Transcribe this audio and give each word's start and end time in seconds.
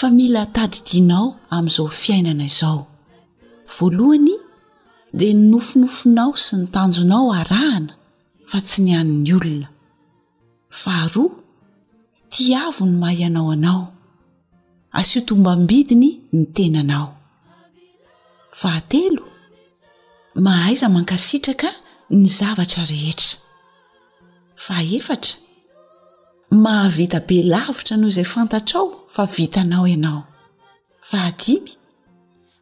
fa 0.00 0.08
mila 0.18 0.42
tadidianao 0.56 1.28
amin'izao 1.56 1.88
fiainana 2.00 2.44
izao 2.52 2.80
voalohany 3.78 4.34
di 5.18 5.28
nynofonofonao 5.38 6.32
sy 6.44 6.54
ny 6.60 6.66
tanjonao 6.74 7.26
arahana 7.40 7.94
fa 8.50 8.58
tsy 8.66 8.78
ny 8.84 8.92
ann'ny 9.00 9.30
olona 9.38 9.68
faharoa 10.80 11.32
ti 12.32 12.44
avo 12.66 12.82
ny 12.90 12.94
mahaianao 13.02 13.48
anao 13.56 13.82
asiotombam-bidiny 15.00 16.10
ny 16.36 16.42
tenanao 16.56 17.08
fahatelo 18.60 19.22
mahaiza 20.44 20.86
mankasitraka 20.94 21.68
ny 22.18 22.24
zavatra 22.38 22.82
rehetra 22.92 23.32
fa 24.64 24.76
efatra 24.98 25.34
mahavitabe 26.50 27.42
lavitra 27.44 27.96
noho 27.96 28.08
izay 28.10 28.24
fantatra 28.24 28.78
ao 28.80 29.04
fa 29.08 29.24
vitanao 29.24 29.86
ianao 29.86 30.22
fa 31.02 31.18
adimy 31.28 31.72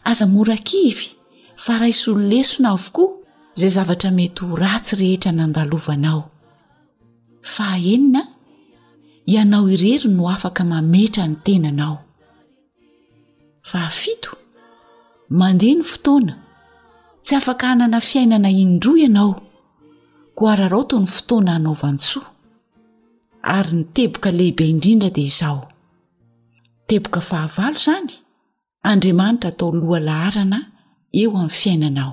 aza 0.05 0.27
morakivy 0.27 1.09
fa 1.57 1.79
rais 1.79 2.09
olo 2.09 2.21
nesona 2.21 2.69
avokoa 2.73 3.09
zay 3.55 3.71
zavatra 3.71 4.11
mety 4.11 4.41
ho 4.45 4.57
ratsy 4.57 4.97
rehetra 4.97 5.33
nandalovanao 5.33 6.23
fa 7.43 7.77
enina 7.79 8.27
ianao 9.27 9.69
irery 9.69 10.09
no 10.09 10.29
afaka 10.35 10.65
mametra 10.65 11.27
ny 11.27 11.37
tenanao 11.45 11.99
fa 13.71 13.89
fito 13.91 14.31
mandeha 15.29 15.75
ny 15.79 15.83
fotoana 15.93 16.35
tsy 17.25 17.33
afaka 17.39 17.65
hanana 17.71 18.01
fiainana 18.01 18.51
indroa 18.51 18.99
ianao 19.05 19.33
ko 20.35 20.43
ararao 20.51 20.85
to 20.85 20.99
ny 21.01 21.07
fotoana 21.07 21.51
anaovantsoa 21.55 22.36
ary 23.47 23.73
ny 23.79 23.85
teboka 23.95 24.29
lehibe 24.35 24.67
indrindra 24.67 25.09
dia 25.15 25.27
izaho 25.31 25.63
teboka 26.91 27.21
fahaval 27.29 27.75
izany 27.81 28.11
andriamanitra 28.91 29.49
atao 29.53 29.71
lohalaharana 29.81 30.59
eo 31.21 31.31
amin'ny 31.39 31.55
fiainanao 31.61 32.13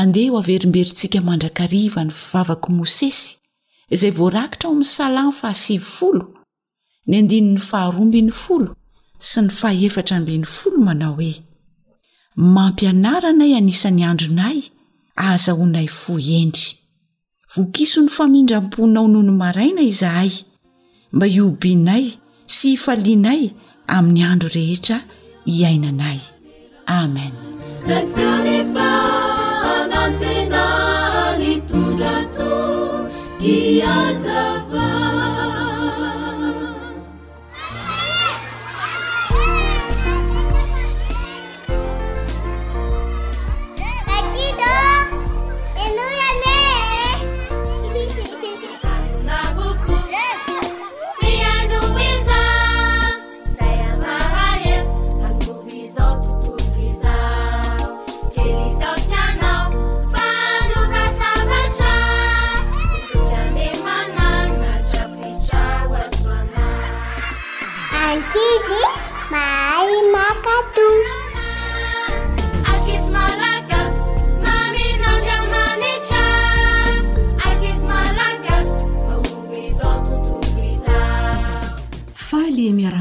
andeha 0.00 0.30
ho 0.32 0.36
averimberintsika 0.42 1.18
mandrakriva 1.28 2.00
ny 2.04 2.12
fivavakoi 2.22 2.72
mosesy 2.78 3.26
izay 3.94 4.12
voarakitra 4.18 4.64
ao 4.66 4.72
amin'ny 4.74 4.92
salany 4.96 5.32
fahasi 5.40 5.76
folo 5.96 6.24
ny 7.08 7.14
andn'ny 7.20 7.48
faharoambiny 7.70 8.32
folo 8.42 8.70
sy 9.30 9.38
ny 9.44 9.50
fahefatra 9.60 10.16
mbn'ny 10.22 10.46
folo 10.56 10.78
manao 10.86 11.14
hoe 11.20 11.34
mampianaranay 12.54 13.52
anisany 13.60 14.02
andronay 14.10 14.58
azahoanay 15.30 15.88
foendry 16.00 16.66
vokiso 17.54 18.00
ny 18.02 18.08
famindramponao 18.08 19.08
no 19.08 19.20
ny 19.22 19.32
maraina 19.32 19.82
izahay 19.84 20.32
mba 21.12 21.26
iobinay 21.34 22.06
sy 22.54 22.74
ifalianay 22.76 23.42
amin'ny 23.96 24.22
andro 24.30 24.48
rehetra 24.56 24.98
hiainanay 25.44 26.20
amenondat 26.88 28.08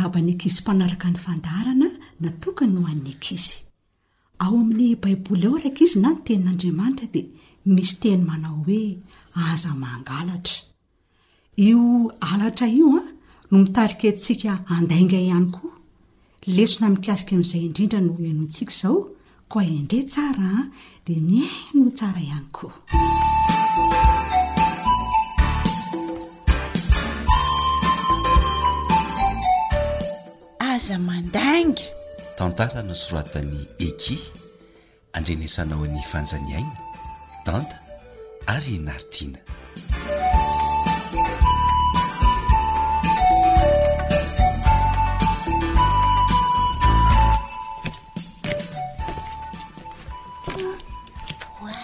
ambaniakisy 0.06 0.62
mpanaraka 0.62 1.10
ny 1.10 1.18
fandarana 1.18 1.90
na 2.20 2.30
tokany 2.30 2.74
no 2.74 2.82
hanikizy 2.90 3.54
ao 4.44 4.56
amin'ny 4.62 4.92
baiboly 5.02 5.46
ao 5.48 5.56
araika 5.60 5.82
izy 5.86 6.00
na 6.02 6.10
no 6.10 6.20
tenin'andriamanitra 6.26 7.08
dia 7.14 7.26
misy 7.76 7.96
teny 8.02 8.24
manao 8.30 8.58
hoe 8.68 8.84
aza 9.54 9.72
mangalatra 9.84 10.60
io 11.68 11.82
alatra 12.32 12.68
io 12.80 12.88
an 12.98 12.98
ah, 13.04 13.08
no 13.52 13.56
mitarika 13.64 14.08
ntsika 14.16 14.52
handainga 14.72 15.20
ihany 15.28 15.48
koa 15.56 15.76
letsona 16.56 16.88
mikasika 16.94 17.32
in'izay 17.36 17.64
indrindra 17.68 18.00
no 18.06 18.14
eno 18.30 18.44
ntsika 18.48 18.74
izao 18.78 19.00
koa 19.52 19.64
endre 19.76 20.00
tsara 20.12 20.44
a 20.52 20.60
ah, 20.60 20.66
dia 21.06 21.20
miainony 21.28 21.92
tsara 21.98 22.20
ihany 22.28 22.48
koa 22.56 22.74
za 30.82 30.98
mandanga 31.00 31.82
tantarana 32.38 32.96
soratany 33.06 33.60
eki 33.88 34.16
andrenesanao 35.18 35.84
an'ny 35.88 36.04
fanjani 36.12 36.52
aina 36.60 36.78
tanta 37.44 37.78
ary 38.54 38.76
naritiana 38.88 39.40
oa 51.62 51.78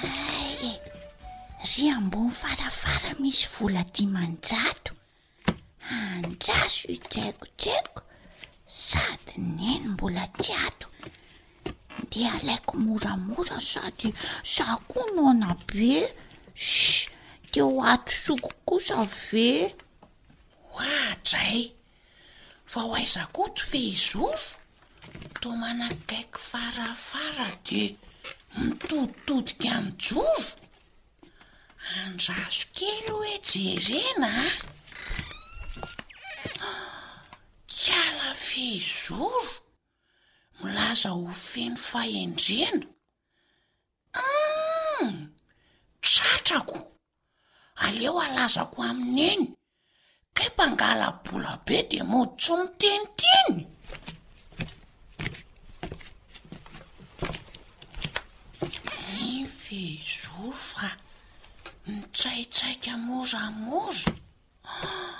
ry 1.69 1.83
ambo'ny 1.97 2.31
farafara 2.41 3.11
misy 3.21 3.45
vola 3.53 3.81
dimanjato 3.95 4.91
anjaso 5.99 6.83
itsaikosaiko 6.97 8.01
sady 8.85 9.33
neno 9.37 9.89
mbola 9.93 10.25
tiato 10.41 10.87
de 12.11 12.21
alaiko 12.35 12.73
moramora 12.85 13.57
sady 13.71 14.09
zaho 14.55 14.77
koa 14.89 15.05
nona 15.15 15.49
be 15.67 15.89
s 16.65 16.69
de 17.51 17.59
ho 17.65 17.79
ato 17.93 18.11
soko 18.25 18.49
kosa 18.67 18.97
ve 19.23 19.49
oahdra 20.75 21.43
y 21.61 21.63
va 22.71 22.81
o 22.89 22.91
aiza 22.99 23.21
koa 23.35 23.49
tofezoro 23.57 24.41
to 25.41 25.49
managaiko 25.61 26.39
farafara 26.49 27.47
de 27.67 27.81
mitoditodika 28.61 29.69
any 29.77 29.91
joro 30.03 30.43
andraso 32.01 32.65
kely 32.77 33.07
hoe 33.13 33.33
jerena 33.49 34.31
kala 37.85 38.29
fehzoro 38.47 39.45
milaza 40.63 41.09
ho 41.17 41.27
feny 41.49 41.75
fahendrena 41.87 42.85
mm, 45.01 45.15
tratrako 46.03 46.77
aleo 47.85 48.15
alazako 48.25 48.77
amin'eny 48.91 49.43
kay 50.35 50.49
mpangalabola 50.55 51.53
be 51.65 51.77
de 51.89 51.99
mody 52.11 52.33
tsy 52.41 52.53
mitenitiny 52.61 53.57
iny 59.17 59.45
fehzoro 59.61 60.51
fa 60.69 60.87
ni 61.89 61.97
tsaitsaika 62.17 62.93
mora 63.07 63.43
mora 63.67 64.11
ah, 64.71 65.17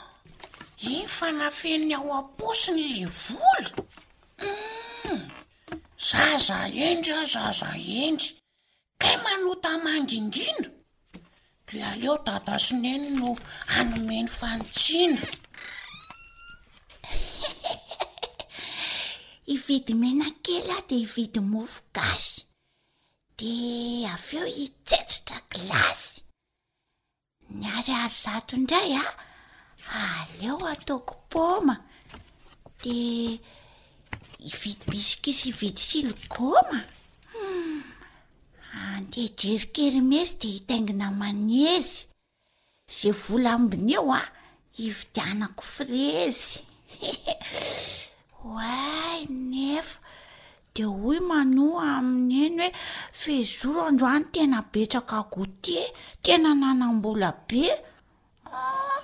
iny 0.77 1.07
fanafeny 1.09 1.93
ao 1.95 2.13
amposiny 2.13 2.83
le 2.95 3.05
vola 3.05 3.69
mm. 4.37 5.31
zaza 5.97 6.57
endra 6.69 7.15
a 7.21 7.23
ah, 7.23 7.27
za 7.33 7.45
za 7.59 7.71
endry 8.05 8.33
kay 9.01 9.15
manota 9.23 9.71
mangingina 9.85 10.69
de 11.69 11.77
aleo 11.91 12.15
dada 12.25 12.55
sineny 12.65 13.09
no 13.19 13.29
anomeny 13.77 14.29
fanotsiana 14.39 15.23
ividy 19.53 19.93
menankely 20.01 20.71
a 20.77 20.79
de 20.89 20.95
hividy 21.01 21.39
ah, 21.43 21.47
mofogazy 21.53 22.39
de 23.37 23.49
avy 24.13 24.35
eo 24.39 24.47
hitsetsitra 24.57 25.37
gilasy 25.49 26.13
ny 27.57 27.63
ary 27.77 27.93
ary 28.03 28.15
zato 28.23 28.51
indray 28.59 28.91
a 28.93 29.01
ah, 29.05 29.11
aleo 29.95 30.55
ataoko 30.73 31.13
poma 31.31 31.75
de 32.83 32.95
ividibisikisy 34.49 35.43
ividy 35.51 35.81
siligoma 35.89 36.79
hmm. 37.31 37.83
de 39.11 39.21
jerikerimezy 39.39 40.33
de 40.41 40.47
hitaingina 40.55 41.07
manezy 41.21 41.97
zay 42.95 43.13
vola 43.21 43.51
mbiny 43.63 43.91
eo 43.97 44.09
a 44.11 44.15
ah, 44.21 44.27
ividianako 44.85 45.63
frezy 45.75 46.53
ay 48.91 49.21
nefa 49.51 49.97
de 50.75 50.83
hoy 50.99 51.19
manoa 51.29 51.83
aminyeny 51.97 52.59
hoe 52.69 52.71
fezoro 53.21 53.79
androany 53.89 54.25
tena 54.33 54.59
betraka 54.71 55.17
gote 55.33 55.79
tena 56.25 56.49
nanam-bola 56.61 57.29
be 57.47 57.63
ah, 58.51 58.99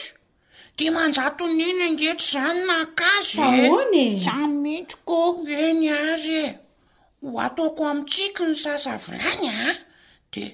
ti 0.77 0.87
manjatonino 0.91 1.85
angety 1.89 2.25
zany 2.33 2.61
na 2.67 2.77
kazye 2.99 3.45
zany 3.65 3.99
e. 4.05 4.07
mitsy 4.63 4.97
ko 5.09 5.19
eny 5.65 5.85
azy 6.03 6.37
e 6.43 6.47
ho 7.23 7.31
ataoko 7.47 7.83
amintsika 7.91 8.43
ny 8.51 8.57
sasa 8.65 8.93
volany 9.07 9.43
a 9.55 9.77
de 10.33 10.45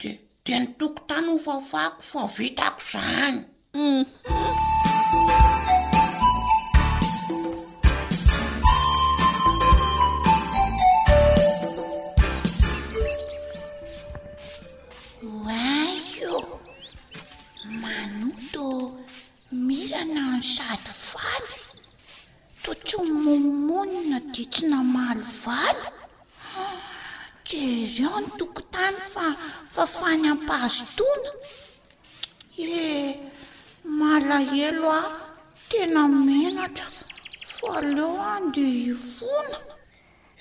de 0.00 0.10
de 0.44 0.54
nitoko 0.60 1.00
tanofafako 1.08 2.02
fa 2.10 2.22
vitako 2.36 2.80
zany 2.92 3.36
mm. 3.74 4.02
anany 20.00 20.42
sady 20.56 20.92
valy 21.12 21.58
to 22.62 22.70
tsy 22.86 22.98
monimonina 23.26 24.18
di 24.32 24.42
tsy 24.52 24.64
namaly 24.72 25.24
valy 25.44 25.84
de 27.48 27.62
zao 27.96 28.18
ny 28.22 28.26
tokotany 28.38 28.98
fa 29.12 29.24
fafany 29.74 30.24
ampahazo 30.32 30.84
tona 30.98 31.30
e 32.80 32.82
malaelo 33.98 34.88
a 35.00 35.02
tena 35.70 36.02
menatra 36.28 36.88
fa 37.54 37.68
aleo 37.80 38.10
an 38.32 38.42
de 38.54 38.62
ifona 38.90 39.58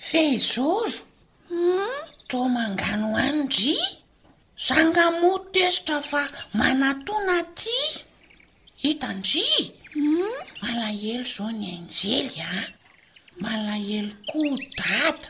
feizoro 0.08 0.98
hmm? 1.50 1.92
to 2.30 2.38
mangano 2.56 3.08
anyri 3.26 3.78
zangamo 4.68 5.32
tezitra 5.54 5.98
fa 6.10 6.22
manatona 6.60 7.36
ty 7.62 7.78
hitandria 8.78 9.74
malahelo 10.62 11.26
zao 11.34 11.50
ny 11.50 11.64
ainjely 11.74 12.30
a 12.54 12.58
malahelo 13.44 14.14
koho 14.30 14.54
dada 14.78 15.26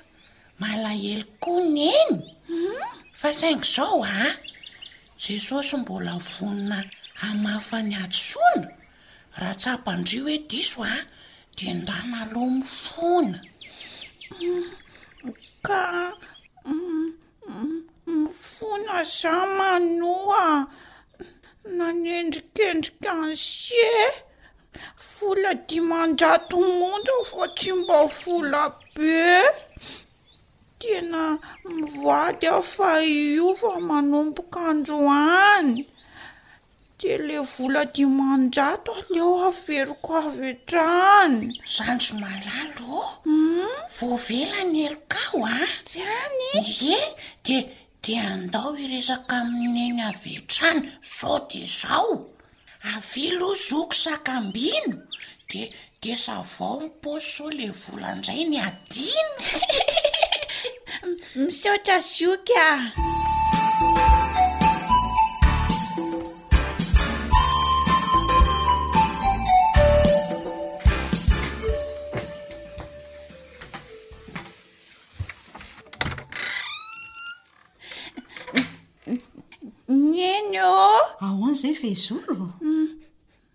malahely 0.62 1.24
ko 1.44 1.54
neny 1.76 2.12
fa 3.20 3.30
saingo 3.40 3.64
izao 3.68 3.98
a 4.20 4.20
jesosy 5.24 5.76
mbola 5.80 6.14
vonina 6.32 6.80
hamafany 7.22 7.96
ady 8.04 8.20
soana 8.28 8.68
raha 9.40 9.54
ts 9.60 9.66
apandria 9.76 10.22
hoe 10.24 10.38
diso 10.50 10.80
a 10.94 10.96
de 11.58 11.68
ndana 11.80 12.20
alo 12.28 12.44
mifona 12.54 13.40
ka 15.66 15.80
mm, 16.66 17.12
mm, 17.48 17.76
mivona 18.08 18.96
za 19.18 19.36
manoa 19.58 20.68
nanendrikendrik'an 21.76 23.36
se 23.36 23.92
vola 25.12 25.52
dimanjato 25.70 26.58
monja 26.80 27.16
fa 27.30 27.44
tsy 27.58 27.72
mba 27.82 28.00
vola 28.22 28.64
be 28.96 29.32
tena 30.80 31.24
mivady 31.76 32.48
a 32.58 32.62
fa 32.74 32.92
o 33.48 33.50
fa 33.62 33.72
manompoka 33.90 34.60
androany 34.72 35.78
de 37.00 37.14
le 37.28 37.38
vola 37.54 37.84
dimanjato 37.96 38.90
aleo 39.00 39.32
averiko 39.50 40.12
aveatrany 40.28 41.42
zany 41.74 42.02
so 42.08 42.14
malalo 42.22 43.00
um 43.26 43.60
voavelany 43.98 44.78
elokaho 44.88 45.40
a 45.54 45.58
zanye 45.94 46.94
de 47.46 47.58
de 48.08 48.16
andao 48.18 48.72
iresaka 48.84 49.36
amin'neny 49.44 49.98
ave 50.10 50.36
trany 50.50 50.80
zao 51.16 51.38
de 51.52 51.62
zao 51.80 52.14
avi 52.96 53.26
lozoko 53.40 53.94
sakambino 54.04 55.00
de 55.52 55.62
de 56.02 56.14
savao 56.24 56.78
mipaosy 56.84 57.30
za 57.44 57.48
le 57.58 57.68
volaniray 57.82 58.42
ny 58.52 58.58
adina 58.70 59.34
misotra 61.46 61.98
zioka 62.12 62.64
zay 81.58 81.74
fazorvao 81.74 82.54
mi 82.62 82.86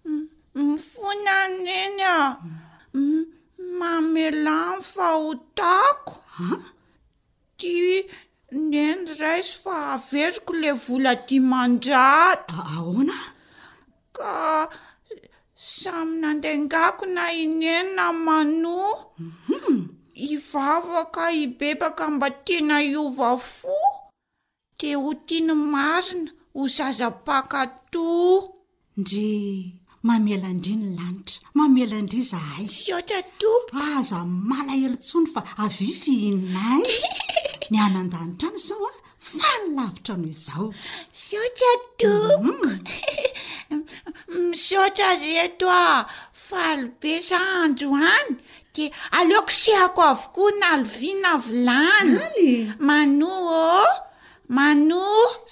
mm, 0.05 0.15
mm, 0.59 0.77
fonan 0.91 1.53
eny 1.83 2.03
a 2.17 2.19
mm, 2.99 3.23
mamelamy 3.79 4.83
fahotako 4.93 6.17
ti 7.59 7.73
neno 8.71 9.11
raizy 9.23 9.55
fa 9.63 9.75
averiko 9.95 10.53
lay 10.63 10.75
vola 10.85 11.13
dimanjato 11.29 12.55
aona 12.75 13.19
ka 14.17 14.35
samynandangako 15.73 17.05
na 17.17 17.25
inenina 17.45 18.07
manoa 18.27 18.97
mhm. 19.49 19.79
ivavaka 20.33 21.25
ibebaka 21.45 22.05
mba 22.15 22.29
tena 22.47 22.77
iova 22.93 23.31
fo 23.55 23.77
de 24.79 24.89
hotiany 25.03 25.55
marina 25.73 26.31
ho 26.57 26.69
sazapakato 26.77 28.09
ndri 29.01 29.33
mamela 30.07 30.49
ndria 30.59 30.77
ny 30.77 30.85
lanitra 30.99 31.37
mamela 31.59 31.97
indria 32.03 32.25
zahay 32.31 32.67
sotra 32.83 33.19
toko 33.41 33.73
ahza 33.91 34.19
malahelontsony 34.51 35.27
fa 35.33 35.41
avyfyinay 35.65 36.85
ny 37.71 37.77
anandanytra 37.87 38.47
any 38.51 38.59
zao 38.67 38.85
a 38.93 38.95
fanylavitra 39.31 40.13
noho 40.17 40.29
izao 40.35 40.67
sotra 41.25 41.71
toko 42.01 42.51
misotra 44.51 45.09
reeto 45.23 45.69
a 45.85 45.89
falo 46.47 46.87
be 47.01 47.13
sa 47.29 47.39
anjo 47.63 47.89
any 48.15 48.33
de 48.75 48.85
aleoko 49.19 49.53
seako 49.63 50.01
avokoa 50.13 50.51
nalovia 50.61 51.15
na 51.23 51.33
vilany 51.47 52.45
manoa 52.87 53.61
ô 53.87 53.87
mano 54.57 55.03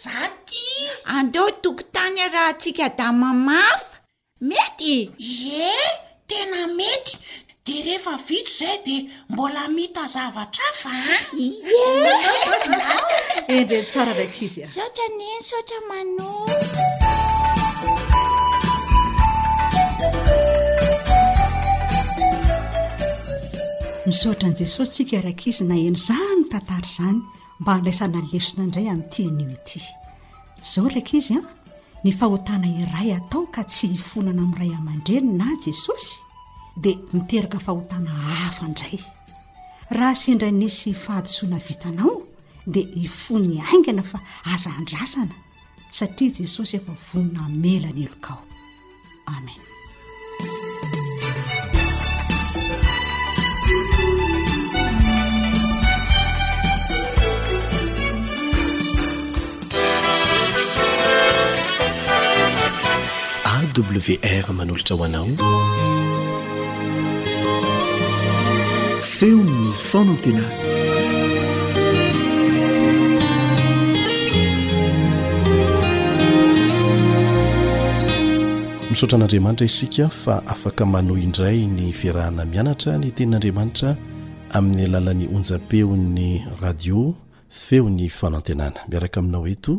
za 0.02 0.28
ty 0.49 0.66
andeo 1.14 1.50
tokontany 1.62 2.21
raha 2.33 2.52
ntsika 2.52 2.87
damamafa 2.99 3.97
mety 4.49 4.97
e 5.61 5.73
tena 6.28 6.66
mety 6.78 7.14
di 7.64 7.75
rehefa 7.87 8.14
vitso 8.28 8.59
zay 8.66 8.78
dia 8.85 9.02
mbola 9.30 9.69
mita 9.69 10.04
zavatra 10.14 10.69
fa 10.83 10.92
i 11.47 11.49
edretsara 13.59 14.12
rakizyotran 14.21 15.12
nsaotra 15.40 15.78
mano 15.88 16.30
misaotra 24.07 24.47
n'i 24.49 24.57
jesosy 24.61 24.92
tsika 24.92 25.16
rakizy 25.26 25.64
na 25.69 25.75
heno 25.83 25.99
zany 26.09 26.42
tantary 26.52 26.88
izany 26.90 27.21
mba 27.61 27.73
anlaisanalesona 27.75 28.62
indray 28.64 28.88
amin'nytianynyity 28.90 29.81
izao 30.64 30.87
nraika 30.88 31.12
izy 31.19 31.35
a 31.35 31.40
ny 32.05 32.12
fahotana 32.21 32.67
iray 32.83 33.11
atao 33.19 33.43
ka 33.55 33.62
tsy 33.73 33.87
hifonana 33.95 34.43
amin'ray 34.47 34.73
aman-dreny 34.79 35.29
na 35.40 35.47
jesosy 35.64 36.12
dia 36.83 36.97
miteraka 37.14 37.59
fahotana 37.67 38.11
hafa 38.38 38.62
indray 38.71 38.99
raha 39.97 40.14
sindra 40.23 40.49
nisy 40.61 40.90
fahadosoiana 41.05 41.59
vitanao 41.67 42.14
dia 42.73 42.87
hifony 43.02 43.55
aingana 43.69 44.02
fa 44.11 44.19
azandrasana 44.55 45.35
satria 45.99 46.33
jesosy 46.38 46.75
efa 46.79 46.93
vonna 47.12 47.43
melany 47.62 48.00
elokao 48.07 48.40
amen 49.37 49.62
wr 63.79 64.53
manolotra 64.53 64.97
hoanao 64.97 65.27
feo'ny 69.00 69.73
fanoantenana 69.91 70.50
misaotran'andriamanitra 78.91 79.65
isika 79.71 80.09
fa 80.23 80.35
afaka 80.53 80.83
manoha 80.95 81.21
indray 81.21 81.61
ny 81.77 81.93
firahana 82.00 82.43
mianatra 82.50 82.93
ny 83.00 83.09
tenin'andriamanitra 83.17 83.91
amin'ny 84.57 84.83
alalan'ny 84.89 85.27
onja-peo 85.37 85.95
ny 86.17 86.27
radio 86.62 86.99
feo 87.65 87.85
ny 87.97 88.05
fano 88.19 88.37
antenana 88.41 88.79
miaraka 88.89 89.17
aminao 89.21 89.45
eto 89.53 89.73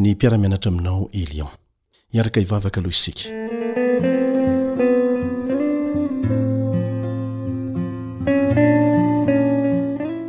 ny 0.00 0.10
mpiaramianatra 0.14 0.68
aminao 0.72 1.08
elion 1.12 1.50
niaraka 2.14 2.40
ivavaka 2.40 2.78
aloha 2.80 2.90
isika 2.96 3.22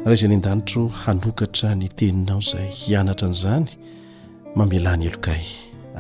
raha 0.05 0.13
izany 0.17 0.33
an-danitro 0.37 0.83
hanokatra 1.03 1.69
ny 1.79 1.87
teninao 1.97 2.41
zay 2.49 2.67
hianatra 2.79 3.27
an'izany 3.29 3.67
mamelany 4.57 5.03
elokay 5.09 5.43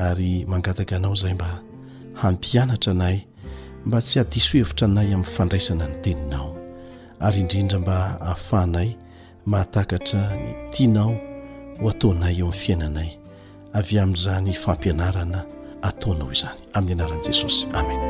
ary 0.05 0.31
mangataka 0.51 0.95
anao 0.95 1.15
zay 1.21 1.33
mba 1.37 1.49
hampianatra 2.21 2.91
anay 2.95 3.17
mba 3.85 3.97
tsy 4.05 4.15
hadisohevitra 4.19 4.85
anay 4.87 5.07
amin'ny 5.15 5.33
fandraisana 5.35 5.85
ny 5.89 5.95
teninao 6.03 6.49
ary 7.25 7.37
indrindra 7.43 7.77
mba 7.83 7.95
hahafanay 7.99 8.95
mahatakatra 9.51 10.21
ny 10.39 10.49
tinao 10.73 11.13
ho 11.81 11.89
ataonay 11.91 12.35
eo 12.39 12.47
amn'n 12.47 12.59
fiainanay 12.61 13.11
avy 13.79 13.95
amin'izany 14.01 14.49
fampianarana 14.63 15.41
ataonaho 15.89 16.31
izany 16.37 16.59
amin'ny 16.77 16.99
anaran'i 16.99 17.23
jesosy 17.27 17.65
amen 17.73 18.01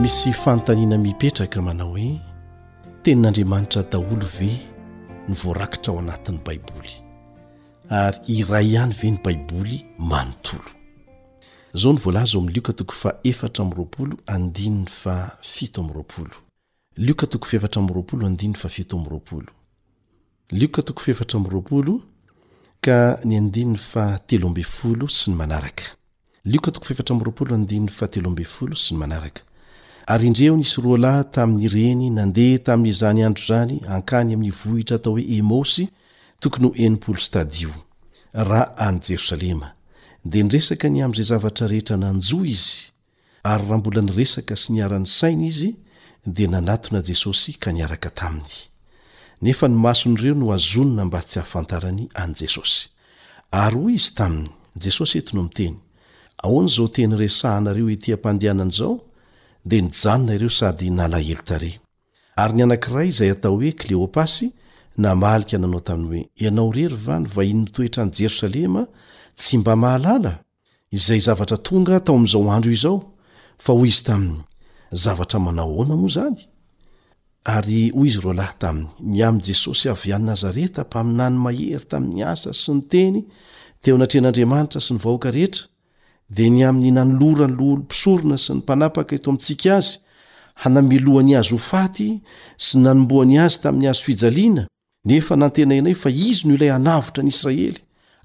misy 0.00 0.32
fanotaniana 0.42 0.98
mipetraka 1.06 1.62
manao 1.66 1.90
hoe 1.94 2.20
tenin'andriamanitra 3.02 3.82
daholo 3.82 4.28
ve 4.38 4.50
nyvoarakitra 5.28 5.92
ao 5.94 5.98
anatin'ny 5.98 6.38
baiboly 6.46 6.92
ary 8.02 8.18
iray 8.36 8.66
ihany 8.74 8.94
ve 9.02 9.10
ny 9.10 9.18
baiboly 9.24 9.76
manontolo 9.98 10.70
zao 11.74 11.92
ny 11.92 11.98
voalaza 11.98 12.38
ao 12.38 12.44
mi'ny 12.44 12.54
lioka 12.54 12.72
tokon 12.72 12.96
fa 13.02 13.10
efatra 13.24 13.64
myroapolo 13.64 14.16
andinny 14.26 14.84
fa 15.02 15.14
fito 15.42 15.80
amin'roapolo 15.80 16.43
ryy 16.94 17.10
ry 17.10 17.26
indreo 30.26 30.56
nisy 30.56 30.80
roa 30.82 30.98
lahy 30.98 31.24
tamin'nyreny 31.32 32.10
nandeha 32.10 32.58
tamin'nyzany 32.58 33.24
andro 33.26 33.44
zany 33.48 33.80
ankany 33.88 34.34
amin'ny 34.34 34.52
vohitra 34.52 34.96
atao 34.96 35.12
hoe 35.12 35.22
emasy 35.38 35.88
tokony 36.40 36.66
ho 36.68 36.72
nl 36.76 37.18
stad 37.18 37.52
rah 38.32 38.70
any 38.76 39.00
jerosalema 39.00 39.74
dea 40.24 40.42
nyresaka 40.44 40.88
ny 40.88 41.04
am'zay 41.04 41.24
zavatra 41.24 41.66
rehetra 41.66 41.96
nanjoa 41.96 42.46
izy 42.46 42.82
ary 43.42 43.62
raha 43.64 43.76
mbola 43.78 44.00
niresaka 44.02 44.56
sy 44.56 44.72
niaran'ny 44.72 45.06
saina 45.06 45.46
izy 45.46 45.76
dia 46.26 46.48
nanatona 46.48 47.02
jesosy 47.02 47.52
ka 47.62 47.72
niaraka 47.72 48.10
taminy 48.10 48.60
nefa 49.42 49.68
nymason'ireo 49.68 50.34
no 50.40 50.46
azonona 50.56 51.04
mba 51.04 51.20
tsy 51.28 51.38
avyfantarany 51.40 52.08
an' 52.20 52.32
jesosy 52.38 52.88
ary 53.50 53.76
hoy 53.80 53.94
izy 53.98 54.14
taminy 54.18 54.48
jesosy 54.84 55.18
ety 55.18 55.36
no 55.36 55.42
miteny 55.42 55.76
ahoan'izao 56.44 56.88
teny 56.96 57.14
resahinareo 57.22 57.86
etỳam-pandehanan' 57.96 58.72
izao 58.74 58.94
dia 59.70 59.82
nijanona 59.82 60.32
ireo 60.36 60.50
sady 60.58 60.90
nalahelo 60.90 61.42
tare 61.48 61.72
ary 62.42 62.52
ny 62.56 62.60
anankiray 62.64 63.08
izay 63.08 63.30
atao 63.34 63.54
hoe 63.60 63.72
kleopasy 63.80 64.46
namalika 64.96 65.58
nanao 65.58 65.80
taminy 65.80 66.08
hoe 66.14 66.22
ianao 66.44 66.72
rery 66.76 66.96
va 67.06 67.18
no 67.20 67.28
vahiny 67.36 67.60
mitoetra 67.66 68.02
any 68.02 68.10
jerosalema 68.12 68.82
tsy 69.36 69.58
mba 69.58 69.76
mahalala 69.76 70.32
izay 70.90 71.20
zavatra 71.26 71.56
tonga 71.56 72.00
tao 72.04 72.16
amin'izao 72.16 72.50
andro 72.56 72.72
izao 72.72 72.96
fa 73.64 73.72
hoy 73.72 73.88
izy 73.92 74.02
taminy 74.08 74.40
zavatra 74.92 75.38
manao 75.40 75.74
onamoa 75.78 76.08
zany 76.08 76.38
ary 77.44 77.90
hoy 77.96 78.08
izy 78.08 78.20
rolahtaminy 78.24 78.88
ny 79.10 79.22
am'n 79.28 79.40
jesosy 79.46 79.88
avy 79.90 80.12
any 80.16 80.24
nazareta 80.24 80.82
mpaminany 80.84 81.36
mahery 81.44 81.86
tamin'ny 81.90 82.22
asa 82.32 82.52
sy 82.52 82.72
ny 82.74 82.82
teny 82.92 83.16
teo 83.82 83.94
anatrehan'andriamanitra 83.96 84.80
sy 84.86 84.94
ny 84.94 85.00
vahoaka 85.04 85.30
rehetra 85.36 85.64
di 86.36 86.46
ny 86.50 86.62
amin'ny 86.68 86.90
nanolorany 86.96 87.54
loolompisorona 87.58 88.36
sy 88.44 88.52
ny 88.54 88.58
mpanapaka 88.62 89.12
eto 89.16 89.28
amitsika 89.30 89.70
azy 89.78 89.96
hanamelohany 90.62 91.32
azy 91.40 91.52
ho 91.54 91.60
faty 91.70 92.08
sy 92.66 92.74
nanomboany 92.84 93.34
azy 93.44 93.60
tamin'ny 93.64 93.88
azo 93.90 94.02
fijaliana 94.06 94.62
nefa 95.08 95.34
nantena 95.40 95.74
ianay 95.78 95.96
fa 96.02 96.10
izy 96.28 96.42
no 96.48 96.54
ilay 96.56 96.72
anavotra 96.78 97.20
ny 97.24 97.30
israely 97.34 97.76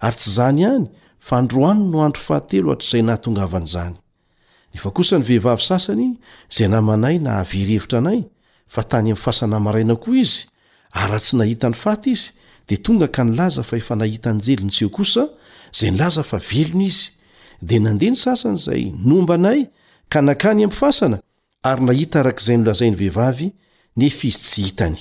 ary 0.05 0.17
tsy 0.19 0.29
zany 0.37 0.63
any 0.73 0.85
fa 1.27 1.33
androany 1.41 1.81
no 1.91 1.97
andro 2.07 2.21
fahatelo 2.27 2.67
ahtr'izay 2.73 3.03
nahatongavan'zany 3.07 3.95
efa 4.73 4.89
kosa 4.91 5.17
ny 5.17 5.23
vehivavy 5.25 5.61
sasany 5.63 6.07
zay 6.51 6.67
namanay 6.69 7.17
na 7.23 7.31
haverhevitra 7.39 7.97
anay 8.01 8.19
fa 8.73 8.81
tany 8.83 9.09
amy 9.11 9.19
fasana 9.23 9.59
maraina 9.65 9.95
koa 10.03 10.15
izy 10.23 10.43
arraha 10.99 11.19
tsy 11.23 11.35
nahitany 11.39 11.75
faty 11.83 12.09
izy 12.15 12.29
dia 12.67 12.77
tonga 12.85 13.07
ka 13.15 13.21
nilaza 13.25 13.63
fa 13.69 13.75
efa 13.81 13.95
nahita 13.99 14.27
anjeliny 14.31 14.69
tseho 14.73 14.89
kosa 14.97 15.23
zay 15.77 15.89
nlaza 15.91 16.23
fa 16.29 16.37
velony 16.51 16.85
izy 16.91 17.07
dia 17.67 17.79
nandeha 17.85 18.11
ny 18.13 18.17
sasany 18.25 18.57
zay 18.65 18.83
nomba 19.09 19.35
nay 19.45 19.59
ka 20.11 20.19
nakany 20.27 20.61
am 20.67 20.71
fasana 20.79 21.17
ary 21.69 21.81
nahita 21.87 22.15
arakizay 22.19 22.57
nolazainy 22.57 22.95
vehivavy 23.01 23.47
nefa 23.99 24.23
izy 24.29 24.37
tsy 24.49 24.61
hitany 24.69 24.97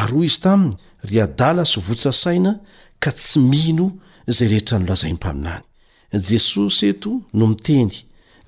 ary 0.00 0.14
oy 0.20 0.26
izy 0.28 0.40
taminy 0.44 0.74
ry 1.08 1.18
adala 1.26 1.64
sy 1.72 1.78
votsa 1.86 2.10
saina 2.22 2.52
ka 3.02 3.10
tsy 3.16 3.38
mino 3.50 3.86
zay 4.36 4.48
rehitra 4.50 4.76
nolazain'ny 4.82 5.16
mpaminany 5.16 5.64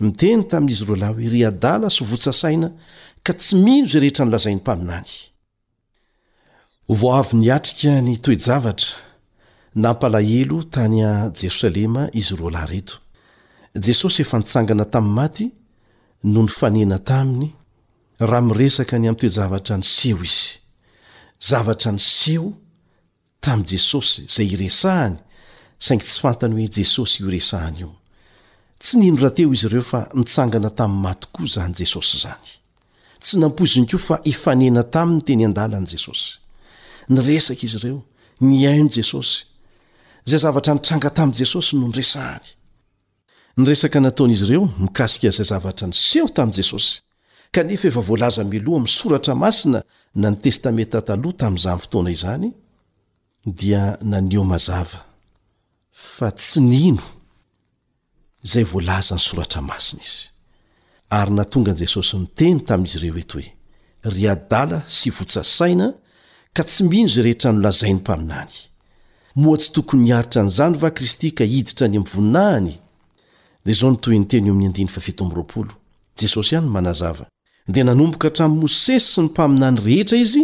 miteny 0.02 0.44
tamin'izy 0.50 0.84
rlah 0.90 1.10
ery 1.28 1.40
daa 1.62 1.88
syvotasaina 1.96 2.68
ka 3.24 3.32
tsy 3.38 3.54
mino 3.64 3.86
zay 3.92 4.00
reetranlazainympaiay 4.04 5.08
vo 7.00 7.06
avy 7.20 7.34
niatrika 7.42 7.92
ny 8.06 8.14
toejavatra 8.24 8.90
nampalahelo 9.84 10.58
tany 10.74 10.98
a 11.08 11.10
jerosalema 11.40 12.02
izy 12.20 12.32
ro 12.40 12.48
lahy 12.56 12.68
reto 12.74 12.94
jesosy 13.86 14.18
efantsangana 14.24 14.84
tamin'y 14.94 15.16
maty 15.18 15.46
no 16.32 16.38
ny 16.46 16.50
fanena 16.58 16.98
taminy 17.10 17.48
raha 18.28 18.42
miresaka 18.48 18.94
ny 18.98 19.06
amin'toejavatra 19.10 19.74
ny 19.80 19.86
seho 19.96 20.20
izy 20.30 20.50
zavatra 21.48 21.90
ny 21.96 22.02
seho 22.18 22.48
tamin' 23.44 23.66
jesosy 23.72 24.20
zay 24.34 24.46
iresahany 24.54 25.18
saingy 25.84 26.04
tsy 26.08 26.18
fantany 26.24 26.54
hoe 26.58 26.70
jesosy 26.78 27.16
io 27.22 27.28
iresahany 27.32 27.78
io 27.84 27.90
tsy 28.82 28.98
nino 28.98 29.16
rahateo 29.22 29.52
izy 29.54 29.66
ireo 29.66 29.82
fa 29.86 30.00
nitsangana 30.18 30.70
tamin'ny 30.78 31.02
mato 31.04 31.26
koa 31.32 31.44
izany 31.48 31.74
jesosy 31.80 32.14
izany 32.18 32.48
tsy 33.24 33.34
nampoziny 33.42 33.86
koa 33.90 34.00
fa 34.08 34.16
ifanena 34.32 34.82
tamin 34.94 35.16
ny 35.20 35.24
teny 35.26 35.44
an-dalan' 35.48 35.86
jesosy 35.92 36.30
ny 37.12 37.18
resaka 37.28 37.62
izy 37.66 37.76
ireo 37.80 37.98
ny 38.46 38.54
haino 38.66 38.88
jesosy 38.96 39.36
izay 40.26 40.40
zavatra 40.44 40.74
nitranga 40.74 41.10
tamin'i 41.16 41.38
jesosy 41.42 41.70
no 41.78 41.86
nyresahany 41.92 42.48
ny 43.58 43.62
resaka 43.70 43.98
nataonaizy 44.04 44.44
ireo 44.48 44.64
mikasika 44.84 45.26
izay 45.32 45.46
zavatra 45.52 45.84
niseho 45.90 46.26
tamin'i 46.36 46.56
jesosy 46.60 46.90
kanefa 47.54 47.86
efa 47.88 48.02
voalaza 48.08 48.42
miloha 48.52 48.78
amiysoratra 48.82 49.34
masina 49.44 49.80
na 50.20 50.28
ny 50.30 50.36
testamenta 50.44 50.98
taloha 51.08 51.38
tamin'izany 51.40 51.78
fotoana 51.84 52.10
izany 52.18 52.48
dia 53.58 53.82
nano 54.10 54.40
mazava 54.52 55.00
fa 56.14 56.26
tsy 56.38 56.60
nino 56.72 57.04
zay 58.42 58.64
voalaza 58.66 59.14
ny 59.14 59.20
soratra 59.20 59.62
masina 59.62 60.02
izy 60.02 60.30
ary 61.12 61.30
natongan'i 61.36 61.78
jesosy 61.84 62.16
niteny 62.18 62.60
tamin'izy 62.66 62.98
ireo 63.06 63.16
eto 63.22 63.34
hoe 63.38 63.48
ry 64.14 64.24
adala 64.34 64.78
sy 64.98 65.08
votsasaina 65.16 65.86
ka 66.54 66.62
tsy 66.66 66.80
mino 66.90 67.08
zay 67.12 67.22
rehetra 67.24 67.50
nolazain'ny 67.52 67.98
mpaminany 68.00 68.56
moatsy 69.42 69.68
tokony 69.74 70.04
hiaritra 70.10 70.38
anyizany 70.42 70.76
va 70.82 70.88
kristy 70.90 71.28
ka 71.38 71.44
hiditra 71.44 71.84
ny 71.88 71.96
amyvoninahiny 72.00 72.72
dia 73.64 73.72
izao 73.76 73.90
notoyny 73.94 74.26
teny 74.30 74.44
o 74.50 74.52
am' 74.52 74.62
jesosy 76.20 76.50
ihany 76.56 76.68
manazava 76.70 77.24
dia 77.68 77.82
nanomboka 77.84 78.26
htramo' 78.30 78.60
mosesy 78.64 79.04
sy 79.12 79.20
ny 79.22 79.28
mpaminany 79.30 79.78
rehetra 79.80 80.16
izy 80.18 80.42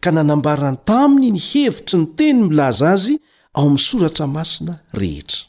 ka 0.00 0.08
nanambarany 0.12 0.76
taminy 0.84 1.28
nyhevitry 1.38 1.96
ny 1.98 2.06
teny 2.16 2.38
milaza 2.50 2.86
azy 2.94 3.14
ao 3.52 3.64
amin'y 3.64 3.80
soratra 3.82 4.26
masina 4.26 4.74
rehetra 4.92 5.42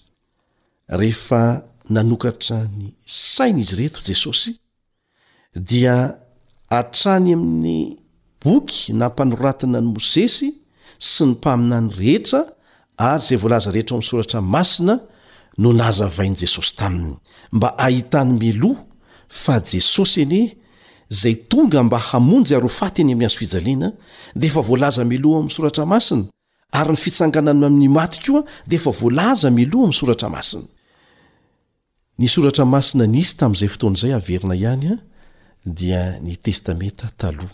nanokatra 1.91 2.57
ny 2.77 2.89
saina 3.05 3.59
izy 3.61 3.75
reto 3.79 4.01
jesosy 4.07 4.51
dia 5.55 6.15
atrany 6.79 7.33
amin'ny 7.35 7.81
boky 8.43 8.93
na 8.99 9.07
mpanratina 9.11 9.79
ny 9.81 9.87
mosesy 9.95 10.49
sy 11.09 11.23
ny 11.27 11.31
mpaminany 11.35 11.89
rehetra 11.99 12.41
ary 13.09 13.23
zay 13.27 13.37
voalaza 13.41 13.69
rehetra 13.75 13.93
oamin'ny 13.97 14.09
soratra 14.11 14.39
masina 14.55 14.95
no 15.61 15.69
nazavain' 15.81 16.35
jesosy 16.41 16.73
taminy 16.81 17.15
mba 17.55 17.69
ahitany 17.85 18.31
meloa 18.41 18.79
fa 19.43 19.55
jesosy 19.71 20.17
ene 20.25 20.41
zay 21.21 21.35
tonga 21.51 21.83
mba 21.83 21.97
hamonjy 22.09 22.55
ary 22.55 22.67
ofaty 22.71 23.03
ny 23.03 23.13
amin'ny 23.13 23.27
azo 23.29 23.39
fijalena 23.41 23.89
de 24.39 24.45
efa 24.47 24.61
voalaza 24.69 25.01
meloha 25.11 25.37
oamin'nysoratra 25.41 25.85
masina 25.93 26.23
ary 26.79 26.91
ny 26.95 26.99
fitsanganany 27.03 27.65
amin'ny 27.69 27.87
maty 27.99 28.19
koa 28.25 28.41
de 28.69 28.75
efa 28.79 28.91
voalaza 29.01 29.47
meloha 29.59 29.83
amin'ny 29.89 29.99
soratra 30.01 30.29
masina 30.37 30.67
ny 32.21 32.29
soratra 32.29 32.65
masina 32.73 33.05
nisy 33.15 33.33
tami'izay 33.39 33.69
foton'izay 33.73 34.11
hahaverina 34.13 34.55
ihany 34.61 34.85
a 34.93 34.95
dia 35.77 36.01
ny 36.25 36.33
testameta 36.45 37.07
talh 37.19 37.47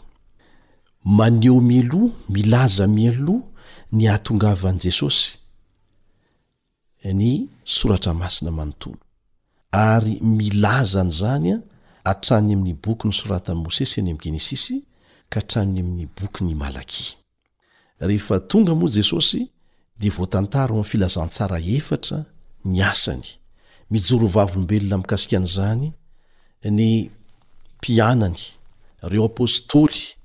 maneo 1.18 1.58
mialo 1.70 2.04
milaza 2.36 2.86
mialoh 2.98 3.42
ny 3.98 4.04
atongavany 4.16 4.80
jesosy 4.84 5.26
ny 7.20 7.32
soratra 7.76 8.12
masina 8.22 8.52
manontolo 8.58 9.00
ary 9.72 10.14
milazany 10.40 11.12
zany 11.20 11.48
a 11.54 11.62
hatranony 12.10 12.54
amin'ny 12.56 12.74
boky 12.84 13.06
ny 13.08 13.14
soratani 13.20 13.60
mosesy 13.64 14.00
ny 14.04 14.10
am' 14.12 14.22
genesisy 14.24 14.78
ka 15.32 15.38
hatranony 15.40 15.80
amin'nyboky 15.82 16.42
ny 16.48 16.54
malaki 16.64 17.06
rehefa 18.08 18.40
tonga 18.50 18.74
moa 18.76 18.92
jesosy 18.98 19.42
dia 20.00 20.12
voatantara 20.18 20.72
ho 20.76 20.84
amyfilazantsara 20.84 21.56
efatra 21.78 22.18
ny 22.72 22.80
asany 22.94 23.28
mijorovavolombelona 23.90 24.98
mikasikan'zany 25.02 25.92
ny 26.68 27.08
mpianany 27.80 28.40
reo 29.02 29.26
apôstôly 29.30 30.18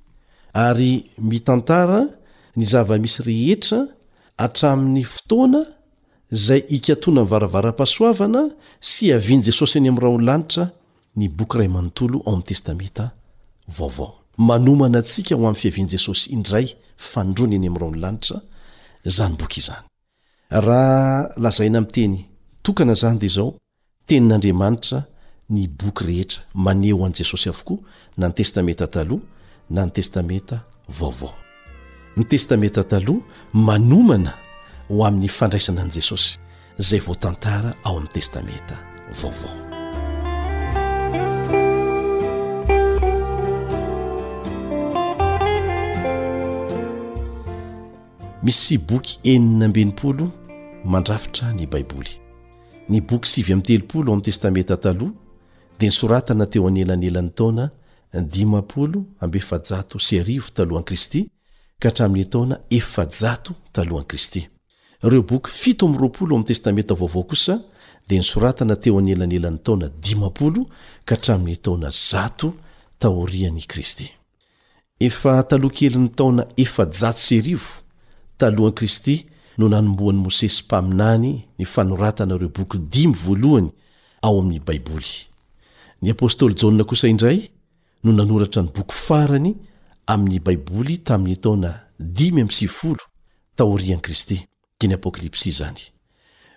ary 0.55 1.07
mitantara 1.19 2.09
ny 2.57 2.65
zavamisy 2.67 3.23
rehetra 3.23 3.87
atramin'ny 4.37 5.05
fotoana 5.05 5.63
zay 6.31 6.61
ikatoana 6.77 7.23
ni 7.23 7.31
varavaram-pasoavana 7.31 8.43
sy 8.91 9.13
aviany 9.17 9.43
jesosy 9.47 9.79
any 9.79 9.89
am'rao 9.93 10.17
ny 10.19 10.25
lanitra 10.25 10.65
ny 11.17 11.29
boky 11.29 11.59
ray 11.59 11.69
manontolo 11.69 12.19
ao 12.27 12.33
am'ny 12.33 12.43
testameta 12.51 13.11
vaovao 13.77 14.11
manomana 14.49 14.99
antsika 14.99 15.35
ho 15.37 15.43
ami'ny 15.47 15.57
fiavian' 15.63 15.89
jesosy 15.95 16.31
indray 16.37 16.69
fandrony 16.97 17.57
any 17.57 17.69
ami'rao 17.71 17.91
'ny 17.93 18.01
lanitra 18.05 18.37
zany 19.05 19.35
boky 19.41 19.61
izany 19.61 19.87
raha 20.65 21.31
lazaina 21.45 21.79
amteny 21.83 22.19
tokana 22.63 22.95
zany 22.95 23.19
dea 23.19 23.29
zao 23.29 23.55
tenin'andriamanitra 24.07 25.03
ny 25.51 25.67
boky 25.69 26.05
rehetra 26.05 26.43
maneho 26.55 27.05
an'i 27.07 27.15
jesosy 27.17 27.49
avokoa 27.49 27.79
na 28.17 28.27
ny 28.29 28.35
testamenta 28.35 28.87
taloha 28.87 29.23
na 29.71 29.85
ny 29.87 29.91
testamenta 29.91 30.61
vaovao 31.01 31.35
ny 32.17 32.25
testamenta 32.25 32.85
taloha 32.85 33.27
manomana 33.53 34.35
ho 34.89 35.07
amin'ny 35.07 35.29
fandraisana 35.29 35.83
ani 35.83 35.91
jesosy 35.91 36.39
izay 36.79 36.99
voa 37.01 37.17
tantara 37.17 37.75
ao 37.85 37.97
amin'ny 37.97 38.13
testamenta 38.13 38.77
vaovao 39.23 39.57
misy 48.43 48.79
boky 48.79 49.19
enin'ny 49.25 49.65
ambenimpolo 49.65 50.31
mandrafitra 50.85 51.53
ny 51.53 51.67
baiboly 51.67 52.22
ny 52.89 53.01
boky 53.03 53.29
sivy 53.29 53.53
am'y 53.53 53.63
telopolo 53.63 54.13
am' 54.13 54.21
testamenta 54.23 54.77
taloha 54.77 55.13
dia 55.79 55.89
nysoratana 55.89 56.47
teo 56.47 56.67
any 56.69 56.81
elany 56.83 57.07
elan'ny 57.07 57.31
taona 57.37 57.71
dimapolo 58.13 59.05
amyefaja 59.21 59.85
sy 59.99 60.23
rivo 60.23 60.49
talohani 60.55 60.85
kristy 60.87 61.21
ka 61.79 61.89
hatramin'ny 61.89 62.29
taona 62.33 62.59
efa-jao 62.71 63.55
talohani 63.73 64.07
kristy 64.09 64.49
ireo 65.07 65.23
boky 65.23 65.51
fito 65.51 65.87
amroapolo 65.87 66.35
amin'ny 66.35 66.47
testameta 66.49 66.95
vaovao 66.95 67.25
kosa 67.25 67.61
dia 68.09 68.19
nisoratana 68.19 68.77
teo 68.77 68.99
any 68.99 69.13
elany 69.13 69.37
elan'ny 69.37 69.61
taona 69.65 69.91
impolo 70.13 70.67
ka 71.05 71.15
hatramin'ny 71.15 71.57
taona 71.65 71.89
zato 71.91 72.55
taorian'y 72.99 73.65
kristy 73.67 74.11
efa 75.01 75.43
talokelyn'ny 75.43 76.11
taona 76.19 76.45
efa-jato 76.65 77.19
sy 77.19 77.41
rivo 77.41 77.73
talohan'i 78.39 78.75
kristy 78.75 79.17
no 79.59 79.69
nanomboan'y 79.69 80.19
mosesy 80.21 80.63
mpaminany 80.65 81.43
ny 81.59 81.65
fanoratanaireo 81.65 82.49
boky 82.49 82.79
dimy 82.79 83.15
voalohany 83.15 83.71
ao 84.23 84.41
amin'ny 84.41 84.61
baiboly 84.61 85.13
ny 86.03 86.11
apôstôly 86.13 86.55
jaa 86.57 86.85
kosa 86.85 87.09
indray 87.09 87.51
no 88.05 88.13
nanoratra 88.13 88.63
ny 88.63 88.69
boky 88.73 88.95
farany 88.95 89.55
amin'ny 90.07 90.41
baiboly 90.41 90.99
tamin'nytaona 90.99 91.73
iy 91.99 92.47
taornkristydyapklpsi 93.57 95.51
zany 95.53 95.81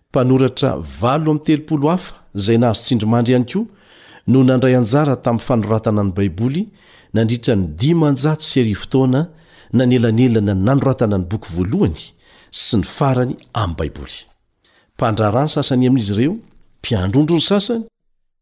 mpanoratra 0.09 0.77
vao 1.01 1.19
am'y 1.31 1.39
teloolo 1.43 1.89
afa 1.91 2.13
zay 2.33 2.57
nahazo 2.57 2.81
tsindrimandry 2.83 3.33
ihany 3.33 3.45
koa 3.45 3.65
no 4.27 4.43
nandray 4.43 4.75
anjara 4.75 5.15
tamin'ny 5.15 5.45
fanoratana 5.45 6.03
ny 6.03 6.11
baiboly 6.15 6.69
nandritra 7.13 7.55
ny 7.55 7.67
dim 7.75 8.03
anjato 8.03 8.41
sy 8.41 8.59
arifotoana 8.63 9.27
nanelanelana 9.73 10.55
nanoratana 10.55 11.17
ny 11.17 11.25
boky 11.27 11.49
voalohany 11.53 12.14
sy 12.57 12.77
ny 12.79 12.83
farany 12.95 13.33
amin'y 13.61 13.75
baiboly 13.79 14.17
mpandrarany 14.95 15.49
sasany 15.55 15.83
amin'izy 15.89 16.13
ireo 16.15 16.33
mpiandrondro 16.81 17.35
ny 17.37 17.43
sasany 17.51 17.83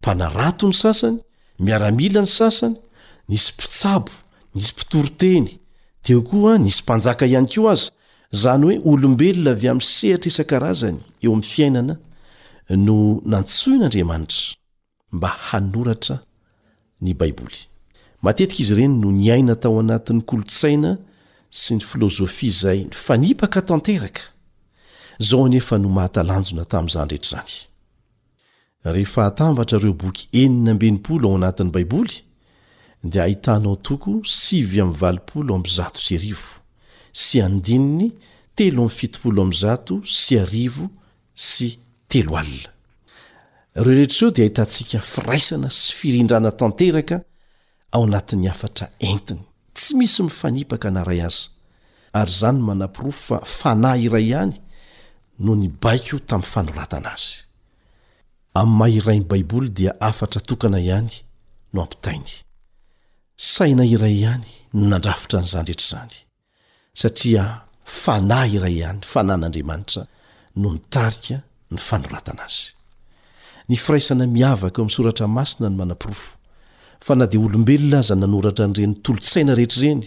mpanarato 0.01 0.65
ny 0.69 0.75
sasany 0.83 1.17
miaramila 1.65 2.21
ny 2.25 2.29
sasany 2.39 2.75
nisy 3.29 3.49
mpitsabo 3.55 4.11
nisy 4.55 4.71
mpitoroteny 4.75 5.47
teo 6.05 6.19
koa 6.29 6.53
nisy 6.63 6.81
mpanjaka 6.83 7.23
ihany 7.31 7.49
ko 7.53 7.61
aza 7.73 7.89
izany 8.35 8.63
hoe 8.65 8.75
olombelona 8.89 9.51
avy 9.57 9.65
min'y 9.73 9.87
sehitra 9.97 10.29
isan-karazany 10.31 10.99
eo 11.23 11.31
amin'ny 11.33 11.49
fiainana 11.53 11.93
no 12.85 12.95
nantsoin'andriamanitra 13.31 14.47
mba 15.15 15.29
hanoratra 15.47 16.15
ny 17.03 17.11
baiboly 17.21 17.59
matetika 18.23 18.61
izy 18.63 18.73
ireny 18.75 18.93
no 19.01 19.07
nyaina 19.23 19.53
tao 19.61 19.75
anatin'ny 19.83 20.21
kolotsaina 20.29 20.91
sy 21.53 21.75
ny 21.77 21.81
filozofia 21.85 22.51
zay 22.51 22.79
ny 22.87 22.91
fanipaka 22.97 23.61
tanteraka 23.61 24.21
zao 25.27 25.45
nefa 25.47 25.75
no 25.77 25.89
mahatalanjona 25.93 26.65
tam'izany 26.71 27.09
rehetrazany 27.21 28.97
ehef 28.99 29.13
atambatra 29.21 29.77
reo 29.83 29.93
boky 29.93 30.25
eniny 30.41 30.73
mbenipolo 30.73 31.27
ao 31.29 31.35
anatin'ny 31.37 31.71
baiboly 31.73 32.15
de 33.03 33.21
ahitanao 33.21 33.75
toko 33.75 34.21
sivy 34.25 34.81
amvalipolo 34.81 35.55
amzato 35.55 36.01
sy 36.01 36.15
arivo 36.17 36.49
sy 37.13 37.41
andininy 37.41 38.09
telo 38.55 38.83
am 38.83 38.89
fitopolo 38.89 39.41
amzato 39.43 40.01
sy 40.05 40.39
arivo 40.39 40.89
sy 41.35 41.77
telo 42.07 42.37
aina 42.41 42.69
eo 43.75 43.83
reetreo 43.85 44.31
dea 44.31 44.43
ahitantsika 44.49 44.99
firaisana 44.99 45.69
sy 45.69 45.93
firindrana 45.99 46.51
tanteraka 46.51 47.21
ao 47.91 48.03
anatin'ny 48.05 48.49
afatra 48.49 48.85
entiny 48.99 49.52
tsy 49.73 49.95
misy 49.97 50.23
mifanipaka 50.23 50.89
na 50.91 51.03
ray 51.07 51.21
aza 51.27 51.49
ary 52.19 52.33
zany 52.41 52.59
n 52.61 52.65
manam-pirofo 52.67 53.23
fa 53.37 53.37
fana 53.59 53.91
iray 54.05 54.25
ihany 54.31 54.55
no 55.43 55.53
ny 55.59 55.67
baiko 55.83 56.17
tamin'ny 56.29 56.49
fanoratana 56.53 57.11
azy 57.17 57.31
amn'ny 58.61 58.77
maha 58.79 58.93
irainy 58.99 59.25
baiboly 59.31 59.69
dia 59.77 59.91
afatra 60.09 60.41
tokana 60.49 60.79
ihany 60.87 61.11
no 61.73 61.79
ampitainy 61.85 62.31
saina 63.53 63.83
iray 63.95 64.13
ihany 64.23 64.47
no 64.77 64.85
nandrafitra 64.93 65.37
an'izany 65.41 65.65
drehetra 65.65 65.91
zany 65.93 66.15
satria 67.01 67.43
fana 68.03 68.39
iray 68.55 68.73
ihany 68.81 69.01
fana 69.11 69.33
n'andriamanitra 69.39 70.01
no 70.61 70.67
nytarika 70.77 71.35
ny 71.73 71.79
fanoratana 71.89 72.43
azy 72.49 72.67
ny 73.69 73.75
firaisana 73.83 74.23
miavaka 74.37 74.77
o 74.77 74.81
amin'nysoratra 74.83 75.25
masina 75.37 75.67
ny 75.71 75.75
manam-pirofo 75.81 76.31
fa 77.05 77.15
na 77.15 77.25
di 77.27 77.37
olombelona 77.37 77.97
aza 77.99 78.15
nanoratra 78.15 78.65
nyirenytolotsaina 78.67 79.53
rehetrireny 79.59 80.03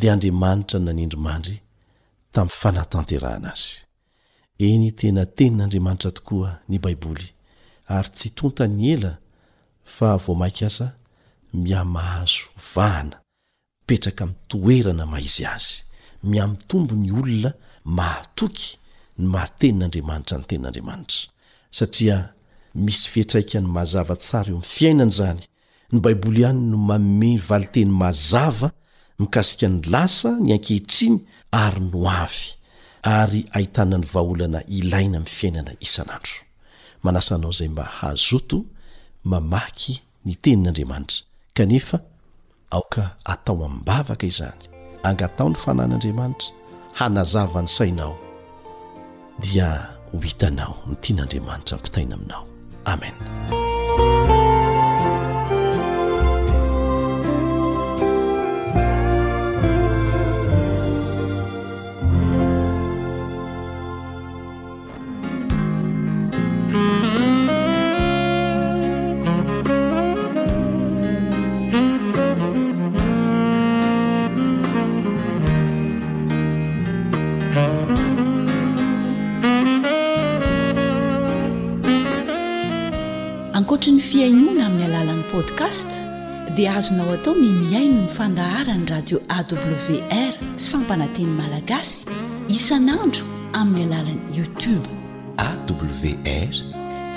dia 0.00 0.12
andriamanitra 0.14 0.78
n 0.80 0.84
nanindrymandry 0.88 1.56
tamin'ny 2.34 2.56
fanatanteraana 2.60 3.50
azy 3.54 3.70
eny 4.66 4.84
tena 4.98 5.22
tenin'andriamanitra 5.36 6.10
tokoa 6.18 6.50
ny 6.70 6.76
baiboly 6.84 7.26
ary 7.96 8.10
tsy 8.16 8.28
tontany 8.38 8.76
ela 8.94 9.12
fa 9.96 10.08
vo 10.24 10.32
mainka 10.40 10.64
aza 10.70 10.86
miha 11.62 11.84
mahazovahana 11.96 13.16
mipetraka 13.80 14.24
mi'toerana 14.30 15.04
maizy 15.12 15.44
azy 15.54 15.72
miamitombo 16.30 16.94
ny 17.02 17.10
olona 17.20 17.50
mahatoky 17.98 18.68
ny 19.20 19.24
mahatenin'andriamanitra 19.34 20.36
ny 20.40 20.44
tenin'andriamanitra 20.50 21.18
satria 21.78 22.16
misy 22.84 23.04
fitraika 23.12 23.56
ny 23.62 23.68
mahazava 23.76 24.14
tsara 24.24 24.48
eo 24.48 24.54
ami'ny 24.58 24.70
fiainana 24.76 25.14
zany 25.20 25.40
ny 25.92 25.98
baiboly 26.00 26.40
ihany 26.42 26.60
no 26.70 26.76
mame 26.76 27.36
valiteny 27.48 27.90
mazava 27.90 28.70
mikasika 29.18 29.68
ny 29.68 29.80
lasa 29.90 30.30
ny 30.40 30.54
ankehitriny 30.54 31.18
ary 31.52 31.80
no 31.80 32.06
avy 32.10 32.46
ary 33.02 33.40
ahitana 33.56 33.96
ny 33.98 34.06
vaaholana 34.14 34.60
ilaina 34.78 35.18
amin'ny 35.18 35.30
fiainana 35.36 35.72
isanandro 35.80 36.36
manasanao 37.02 37.52
zay 37.58 37.68
mba 37.68 37.84
hazoto 38.00 38.58
mamaky 39.24 40.02
ny 40.24 40.34
tenin'andriamanitra 40.42 41.20
kanefa 41.54 41.98
aoka 42.70 43.04
atao 43.24 43.64
aminnbavaka 43.64 44.26
izany 44.32 44.64
angatao 45.02 45.48
ny 45.50 45.54
fanan'andriamanitra 45.62 46.50
hanazava 46.92 47.62
ny 47.62 47.68
sainao 47.68 48.14
dia 49.42 49.70
ho 50.12 50.18
hitanao 50.20 50.76
ny 50.86 50.94
tian'andriamanitra 51.00 51.78
mpitaina 51.78 52.14
aminao 52.14 52.46
amen 52.84 53.16
ainyona 84.24 84.66
amin'ny 84.68 84.86
alalan'ny 84.90 85.26
podcast 85.34 85.88
dia 86.56 86.70
azonao 86.78 87.10
atao 87.16 87.32
ny 87.42 87.48
miaino 87.64 87.96
ny 88.04 88.08
fandaharany 88.18 88.84
radio 88.94 89.18
awr 89.36 90.32
sampananteny 90.70 91.32
malagasy 91.40 92.02
isanandro 92.56 93.24
amin'ny 93.60 93.86
alalan'ny 94.00 94.36
youtube 94.38 94.86
awr 95.48 95.88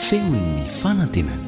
feonny 0.06 0.42
fanantenay 0.82 1.44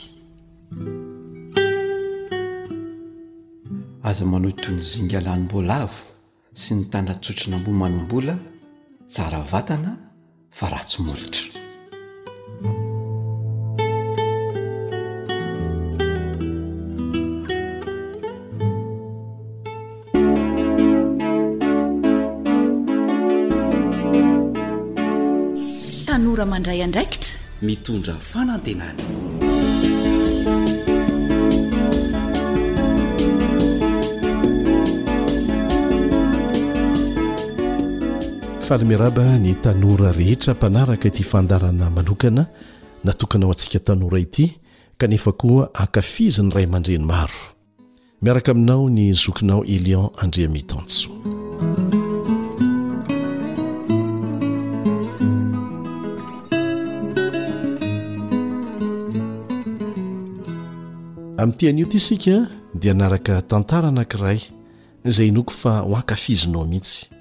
aza 4.09 4.25
manao 4.31 4.49
itoy 4.53 4.75
ny 4.75 4.81
zingalanym-bolaavo 4.89 5.99
sy 6.61 6.73
ny 6.77 6.83
tanatsotrina 6.91 7.57
mbo 7.59 7.71
manombola 7.81 8.35
tsara 9.11 9.41
vatana 9.51 9.91
fa 10.57 10.65
raha 10.71 10.85
tsy 10.89 10.99
molotra 11.05 11.45
tanora 26.07 26.45
mandray 26.53 26.81
andraikitra 26.85 27.39
mitondra 27.65 28.13
fanantenany 28.31 29.20
falmiraba 38.71 39.35
ny 39.39 39.51
tanora 39.59 40.11
rehetra 40.15 40.53
mpanaraka 40.55 41.07
ity 41.11 41.23
fandarana 41.27 41.89
manokana 41.91 42.45
natokanao 43.03 43.51
antsika 43.51 43.79
tanora 43.83 44.19
ity 44.19 44.45
kanefa 44.97 45.31
koa 45.31 45.69
ankafizi 45.73 46.39
ny 46.43 46.49
ray 46.55 46.65
man-dreny 46.65 47.03
maro 47.05 47.39
miaraka 48.21 48.51
aminao 48.51 48.87
ny 48.89 49.11
zokinao 49.13 49.65
elion 49.67 50.07
andreamitanso 50.23 51.09
amin'ityan'io 61.41 61.85
ity 61.91 61.99
sika 61.99 62.47
dia 62.79 62.91
anaraka 62.95 63.41
tantarana 63.43 64.01
nkiray 64.07 64.39
izay 65.05 65.31
noko 65.31 65.51
fa 65.61 65.79
ho 65.83 65.91
ankafizinao 65.99 66.63
mihitsy 66.65 67.11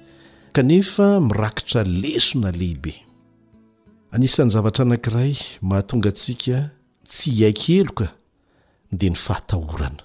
kanefa 0.53 1.19
mirakitra 1.19 1.81
lesona 1.87 2.51
lehibe 2.59 2.93
anisan'ny 4.15 4.51
zavatra 4.55 4.83
anankiray 4.85 5.33
mahatonga 5.69 6.11
ntsika 6.15 6.57
tsy 7.09 7.27
hiaikelo 7.37 7.91
ka 7.99 8.07
e. 8.11 8.15
dia 8.99 9.09
ny 9.13 9.19
fahatahorana 9.25 10.03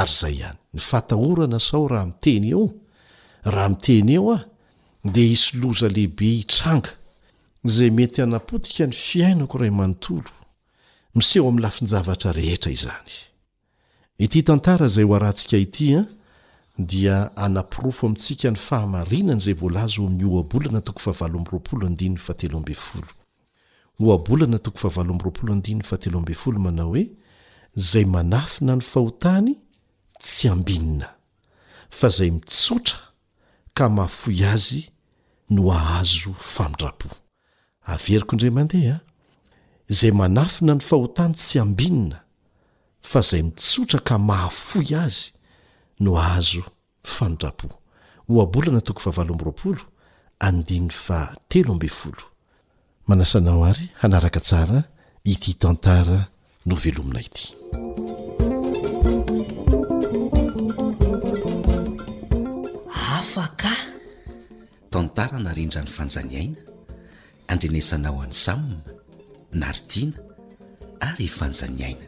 ary 0.00 0.12
izay 0.14 0.34
ihany 0.40 0.58
ny 0.76 0.80
fahatahorana 0.88 1.58
sao 1.68 1.82
raha 1.92 2.06
miteny 2.10 2.46
eo 2.54 2.62
raha 3.54 3.68
miteny 3.72 4.12
eo 4.16 4.24
aho 4.34 4.44
dia 5.12 5.28
hisoloza 5.32 5.88
lehibe 5.94 6.24
hitranga 6.38 6.90
izay 7.66 7.90
mety 7.98 8.18
hanapotika 8.24 8.82
ny 8.88 8.94
fiainako 9.06 9.54
ray 9.62 9.70
manontolo 9.70 10.30
miseho 11.14 11.44
amin'ny 11.48 11.62
lafi 11.64 11.80
ny 11.84 11.88
zavatra 11.94 12.32
rehetra 12.32 12.70
izany 12.78 13.14
ity 14.18 14.42
tantara 14.42 14.86
izay 14.88 15.04
ho 15.04 15.12
arahantsika 15.16 15.56
ity 15.60 15.86
a 16.00 16.08
dia 16.86 17.32
anapirofo 17.36 18.06
amintsika 18.06 18.50
ny 18.50 18.56
fahamarinany 18.56 19.38
izay 19.38 19.54
voalazo 19.54 20.08
mioabolana 20.08 20.80
toko 20.80 20.98
fahavalo 20.98 21.38
amy 21.38 21.48
roapolo 21.50 21.86
andinny 21.86 22.16
faatelo 22.18 22.58
ambn 22.58 22.74
folo 22.74 23.06
oabolana 24.00 24.58
toko 24.58 24.78
fahavalo 24.78 25.14
amroapoloadinny 25.14 25.82
fatelo 25.82 26.18
ambn 26.18 26.34
folo 26.34 26.58
manao 26.58 26.88
hoe 26.88 27.10
zay 27.76 28.04
manafina 28.04 28.76
ny 28.76 28.80
fahotany 28.80 29.56
tsy 30.18 30.48
ambinina 30.48 31.08
fa 31.90 32.08
zay 32.08 32.30
mitsotra 32.30 32.98
ka 33.74 33.88
mahafoy 33.88 34.44
azy 34.44 34.90
no 35.50 35.72
ahazo 35.72 36.34
famindrapo 36.38 37.08
averiko 37.84 38.32
indra 38.36 38.50
mandehaa 38.50 39.00
izay 39.88 40.10
manafina 40.12 40.74
ny 40.74 40.80
fahotany 40.80 41.34
tsy 41.34 41.58
ambinina 41.58 42.20
fa 43.00 43.20
zay 43.20 43.42
mitsotra 43.42 43.98
ka 44.00 44.18
mahafoy 44.18 44.94
azy 44.96 45.32
no 46.04 46.14
azo 46.36 46.62
fanodrapo 47.14 47.68
hoabolana 48.30 48.80
toko 48.86 49.00
fahvao 49.06 49.26
amroaolo 49.36 49.84
andiny 50.46 50.88
fa 51.04 51.18
telo 51.50 51.70
amb 51.74 51.84
folo 51.98 52.22
manasanao 53.08 53.62
ary 53.70 53.84
hanaraka 54.00 54.40
tsara 54.46 54.78
ity 55.32 55.52
tantara 55.62 56.18
no 56.66 56.74
velomina 56.84 57.20
ity 57.28 57.44
afaka 63.18 63.72
tantara 64.92 65.36
narindra 65.46 65.80
ny 65.84 65.90
fanjaniaina 65.96 66.60
andrenesanao 67.52 68.16
any 68.24 68.34
samna 68.44 68.76
naritiana 69.62 70.16
ary 71.08 71.22
ifanjaniaina 71.30 72.06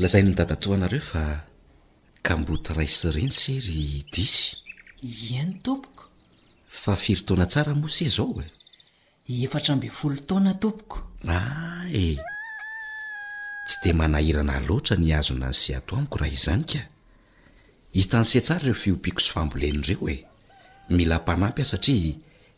lazai 0.00 0.22
ny 0.24 0.32
dadato 0.32 0.72
anareo 0.72 1.02
fa 1.12 1.22
kambotyrai 2.26 2.86
sy 2.88 3.10
riny 3.12 3.28
sery 3.40 3.82
disy 4.08 4.56
iany 5.04 5.58
tompoko 5.60 6.06
fa 6.64 6.94
firy 6.96 7.20
toana 7.28 7.44
tsara 7.44 7.72
mose 7.80 8.06
zao 8.16 8.32
e 8.40 8.46
efatra 9.44 9.72
mby 9.76 9.88
folo 9.98 10.16
taoana 10.28 10.52
tompoko 10.62 10.98
ah 11.36 11.84
e 12.02 12.16
tsy 13.66 13.76
de 13.84 13.90
manahiranah 14.00 14.58
loatra 14.68 14.96
ny 15.02 15.10
azona 15.20 15.48
ny 15.52 15.56
se 15.62 15.72
ato 15.80 15.92
amiko 16.00 16.16
raha 16.24 16.32
izany 16.38 16.64
ka 16.72 16.80
hitany 17.98 18.24
se 18.30 18.38
tsara 18.44 18.62
ireo 18.64 18.82
fiopiako 18.82 19.20
sy 19.24 19.30
fambolen'ireo 19.36 20.06
e 20.08 20.16
mila 20.96 21.16
mpanampy 21.20 21.60
ah 21.62 21.70
satria 21.74 22.12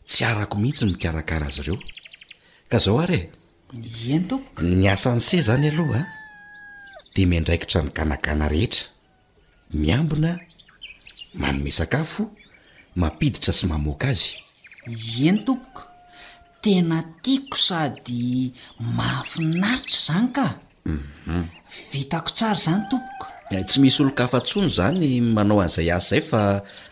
tsy 0.09 0.21
arako 0.31 0.55
mihitsy 0.63 0.83
n 0.87 0.95
mikarakara 0.95 1.45
azy 1.51 1.59
ireo 1.63 1.77
ka 2.71 2.77
zao 2.85 2.97
ary 3.03 3.19
e 3.19 3.29
ihany 3.75 4.27
tompoko 4.31 4.59
ny 4.81 4.87
asany 4.95 5.19
se 5.27 5.37
zany 5.51 5.67
alohaa 5.75 6.22
te 7.13 7.25
myandraikitra 7.29 7.81
ny 7.85 7.91
ganagana 7.95 8.47
rehetra 8.49 8.89
miambina 9.79 10.31
manome 11.37 11.71
sakafo 11.77 12.23
mampiditra 12.99 13.53
sy 13.53 13.69
mamoaka 13.69 14.09
azy 14.13 14.41
eny 15.29 15.39
tompoka 15.45 15.85
tena 16.63 16.99
tiako 17.23 17.57
sady 17.67 18.53
mahafinaritra 18.97 19.99
zany 20.05 20.29
ka 20.35 20.47
mhm. 20.85 21.45
vitako 21.93 22.31
tsara 22.33 22.57
zany 22.65 22.83
tompoka 22.89 23.29
eh, 23.53 23.61
tsy 23.67 23.77
misy 23.81 24.01
olo 24.03 24.13
kaafantsono 24.17 24.69
zany 24.79 25.21
manao 25.21 25.61
an'izay 25.61 25.91
asa 25.95 26.15
zay 26.17 26.21
fa 26.29 26.41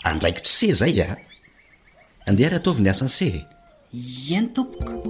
andraikitra 0.10 0.54
seh 0.58 0.74
zay 0.82 0.98
a 1.04 1.08
ah. 1.18 1.18
andeha 2.30 2.50
ry 2.54 2.58
ataoviny 2.62 2.90
asany 2.94 3.10
see 3.18 3.34
eny 4.38 4.48
tompoka 4.56 5.02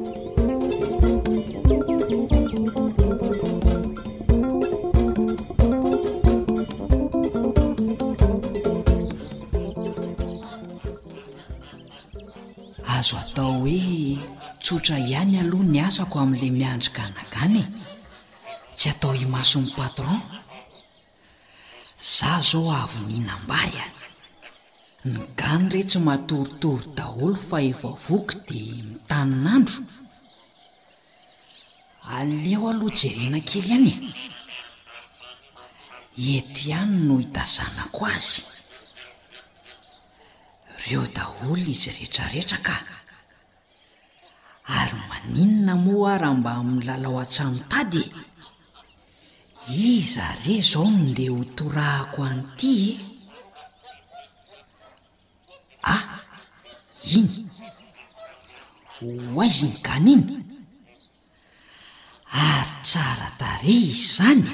azo 13.01 13.17
atao 13.25 13.51
hoe 13.65 13.79
tsotra 14.63 14.95
ihany 15.09 15.35
aloha 15.41 15.65
ny 15.73 15.79
asako 15.87 16.15
amin'ilay 16.23 16.53
miandryganagana 16.59 17.61
e 17.63 17.67
tsy 18.77 18.85
atao 18.93 19.13
himaso'ny 19.21 19.67
patron 19.77 20.19
za 22.15 22.31
zao 22.49 22.65
avy 22.81 22.99
niinambary 23.09 23.75
a 23.85 23.87
ny 25.11 25.17
gany 25.39 25.63
ire 25.71 25.81
tsy 25.89 25.99
matoritory 26.07 26.85
daholo 26.97 27.35
fa 27.49 27.57
efa 27.71 27.89
voky 28.05 28.35
dia 28.47 28.75
mitaninandro 28.91 29.77
aleo 32.17 32.61
aloha 32.71 32.95
jerena 33.01 33.39
kely 33.49 33.61
ihany 33.67 33.91
a 36.21 36.25
eto 36.37 36.59
ihany 36.67 36.93
no 37.07 37.15
hidazanako 37.21 38.01
azy 38.15 38.41
reo 40.89 41.01
daholo 41.15 41.55
izy 41.71 41.89
rehetrarehetra 41.95 42.57
ka 42.67 42.75
ary 44.77 44.97
maninona 45.09 45.73
moaa 45.85 46.15
raha 46.21 46.35
mba 46.39 46.51
milalaoatsy 46.75 47.43
min'tady 47.51 48.01
izare 49.89 50.55
zao 50.69 50.85
nondea 50.95 51.31
hotorahako 51.39 52.19
an'ity 52.29 52.73
ah 55.93 56.03
iny 57.17 57.33
oazi 59.37 59.63
ny 59.71 59.75
kaniny 59.87 60.25
ary 62.51 62.73
tsaratare 62.87 63.71
izy 63.87 63.97
zany 64.15 64.47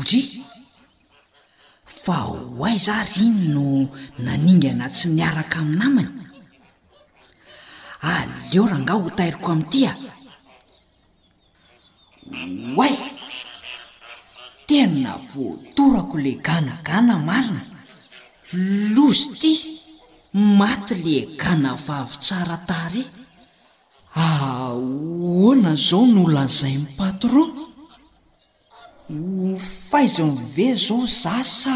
otr 0.00 0.22
fa 2.04 2.16
oay 2.32 2.76
za 2.86 2.96
riny 3.12 3.40
no 3.54 3.64
naningana 4.26 4.86
tsy 4.94 5.06
niaraka 5.16 5.56
aminamany 5.62 6.12
aleorangaha 8.16 8.98
ah, 8.98 9.02
ho 9.04 9.08
tairiko 9.18 9.48
amin'ity 9.54 9.80
a 9.90 9.92
ah. 9.94 9.98
oay 12.80 12.94
tena 14.68 15.12
voatorako 15.30 16.16
la 16.24 16.34
ganagana 16.48 17.14
marina 17.28 17.62
lozy 18.94 19.28
ty 19.42 19.52
maty 20.58 20.94
la 21.06 21.14
gana 21.42 21.70
vavitsara 21.86 22.56
tary 22.70 23.02
aoana 24.28 25.70
ah, 25.76 25.82
zao 25.88 26.02
no 26.14 26.22
lazay 26.36 26.74
ny 26.82 26.86
patro 26.98 27.42
faizony 29.90 30.36
ve 30.58 30.68
zao 30.74 31.06
zasa 31.06 31.74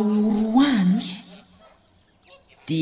oroany 0.00 1.04
di 2.66 2.80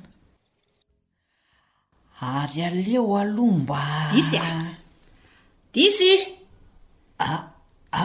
ary 2.22 2.64
aleo 2.66 3.14
alomba 3.18 3.80
disy 4.14 4.38
disy 5.74 6.14
a 7.18 7.24
a 7.90 8.02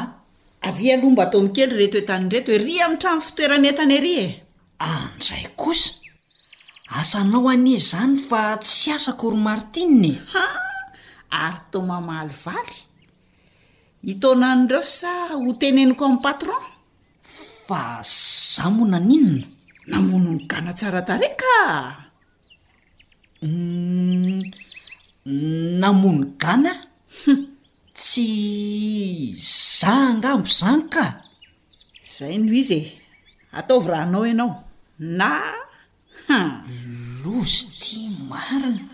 ave 0.69 0.87
alomba 0.95 1.23
tomokely 1.33 1.75
reto 1.79 1.97
etany 2.01 2.23
ndreto 2.27 2.49
he 2.53 2.59
ry 2.65 2.75
amin'ny 2.85 3.01
tran'ny 3.01 3.21
fitoeran 3.25 3.63
entany 3.69 3.93
ary 3.99 4.13
e 4.25 4.27
andray 4.93 5.45
kosa 5.61 5.91
asanao 6.99 7.47
anie 7.53 7.77
zany 7.89 8.15
fa 8.27 8.41
tsy 8.63 8.89
asa 8.95 9.11
kory 9.21 9.37
martinneha 9.47 10.45
ary 11.45 11.61
to 11.71 11.77
mamaly 11.89 12.35
valy 12.45 12.77
hitonan'dreo 14.05 14.83
sa 14.97 15.11
ho 15.37 15.51
teneniko 15.61 16.03
amn'ny 16.07 16.21
patron 16.25 16.65
fa 17.65 17.81
za 18.05 18.65
monaninna 18.77 19.45
namonony 19.91 20.43
gana 20.47 20.71
tsara 20.77 21.01
tarey 21.07 21.33
ka 21.35 21.59
hmm, 23.43 24.47
namono 25.81 26.23
gana 26.39 26.71
hm, 27.23 27.39
tsy 27.97 28.27
za 29.43 30.15
angambo 30.15 30.47
zany 30.57 30.83
ka 30.93 31.05
zay 32.15 32.35
noho 32.43 32.55
izy 32.63 32.79
e 32.79 32.81
ataovy 33.59 33.87
rahanao 33.91 34.23
ianao 34.29 34.53
na 35.17 35.31
hm. 36.27 36.53
lozy 37.23 37.65
ti 37.81 37.97
marina 38.29 38.87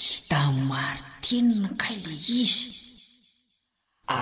hita 0.00 0.40
n 0.54 0.56
mari 0.70 1.06
teninakaila 1.24 2.12
izy 2.42 2.68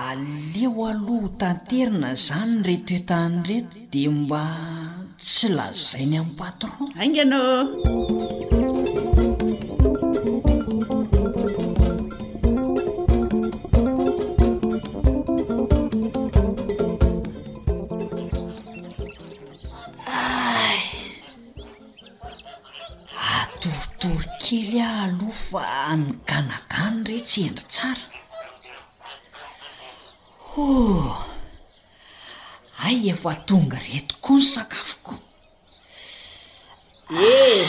aleo 0.01 0.83
aloha 0.91 1.29
tanterina 1.41 2.09
zany 2.27 2.55
retoetanyreto 2.67 3.75
e 3.78 3.78
di 3.89 4.05
mba 4.07 4.45
tsy 5.17 5.47
lazainy 5.57 6.17
ami'y 6.21 6.35
patron 6.37 6.77
aingana 6.99 7.39
atoritoro 23.33 24.25
kely 24.45 24.75
a 24.89 24.89
aloa 25.03 25.33
fa 25.47 25.59
anyganagany 25.93 26.97
ra 27.09 27.17
tsy 27.27 27.39
endry 27.47 27.63
tsara 27.73 28.05
ay 32.85 33.09
efa 33.11 33.33
tonga 33.47 33.79
retokoa 33.91 34.37
ny 34.39 34.45
sakafoko 34.53 35.15
eh 37.35 37.67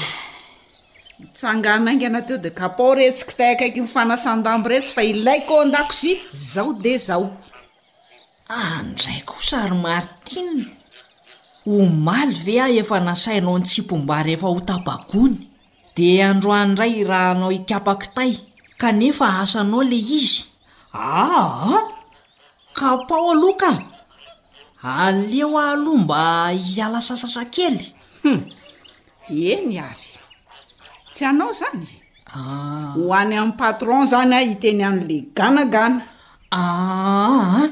mitsangana 1.18 1.88
ainga 1.90 2.06
ana 2.10 2.20
teo 2.28 2.38
de 2.44 2.50
kapao 2.60 2.90
retsy 2.98 3.22
kitay 3.28 3.50
akaiky 3.54 3.80
mifanasandambo 3.86 4.66
retsy 4.72 4.90
fa 4.94 5.02
ilaykoo 5.12 5.60
andako 5.66 5.94
zy 6.02 6.12
zaho 6.52 6.70
de 6.84 6.92
zao 7.06 7.26
andrayko 8.64 9.34
ah, 9.40 9.44
sarymaritinna 9.48 10.64
ho 11.66 11.74
maly 12.06 12.36
ve 12.46 12.54
ah 12.66 12.70
efa 12.80 12.96
nasainao 13.08 13.56
ny 13.58 13.64
tsimpombary 13.68 14.30
efa 14.36 14.46
ho 14.54 14.60
tabagony 14.70 15.36
de 15.96 16.08
androanndray 16.30 16.92
irahanao 17.02 17.50
ikapakitay 17.58 18.32
kanefa 18.80 19.26
asanao 19.42 19.82
la 19.90 19.98
izy 20.18 20.36
aha 21.00 21.48
ah, 21.76 21.82
kapao 22.78 23.24
aloka 23.34 23.70
aleo 24.82 25.58
aloha 25.60 25.96
mba 26.02 26.22
hiala 26.56 27.00
sasatrakely 27.00 27.92
hmm. 28.24 28.40
eny 29.28 29.76
ary 29.78 30.12
tsy 31.12 31.22
anao 31.28 31.52
zany 31.52 31.84
ah. 32.32 32.96
hoany 32.96 33.36
ami' 33.36 33.56
patron 33.60 34.08
zany 34.08 34.34
a 34.40 34.40
iteny 34.40 34.82
am'le 34.88 35.16
ganagana 35.36 36.00
aa 36.48 37.28
ah, 37.28 37.62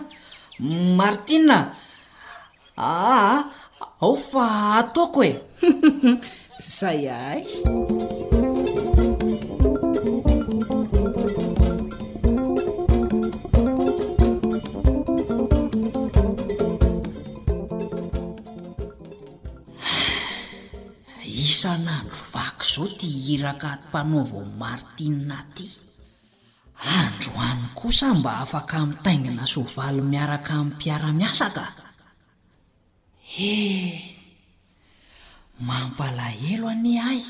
martinaaa 0.99 1.65
ah, 2.77 3.37
ao 4.05 4.15
fa 4.29 4.45
ataoko 4.83 5.21
e 5.33 5.33
zay 6.77 7.09
ay 7.09 7.41
san'andro 21.61 22.21
vaky 22.35 22.65
izao 22.73 22.89
tia 22.99 23.15
hhiraka 23.25 23.71
tmpanaovao 23.83 24.45
martina 24.63 25.37
aty 25.43 25.67
andro 27.01 27.33
any 27.51 27.65
kosa 27.79 28.09
mba 28.19 28.33
afaka 28.45 28.77
mi'taigana 28.91 29.45
soavaly 29.53 30.03
miaraka 30.13 30.53
min'ny 30.59 30.77
piaramiasaka 30.81 31.65
ehe 33.53 33.83
mampalahelo 35.69 36.67
anie 36.75 37.01
ahy 37.11 37.23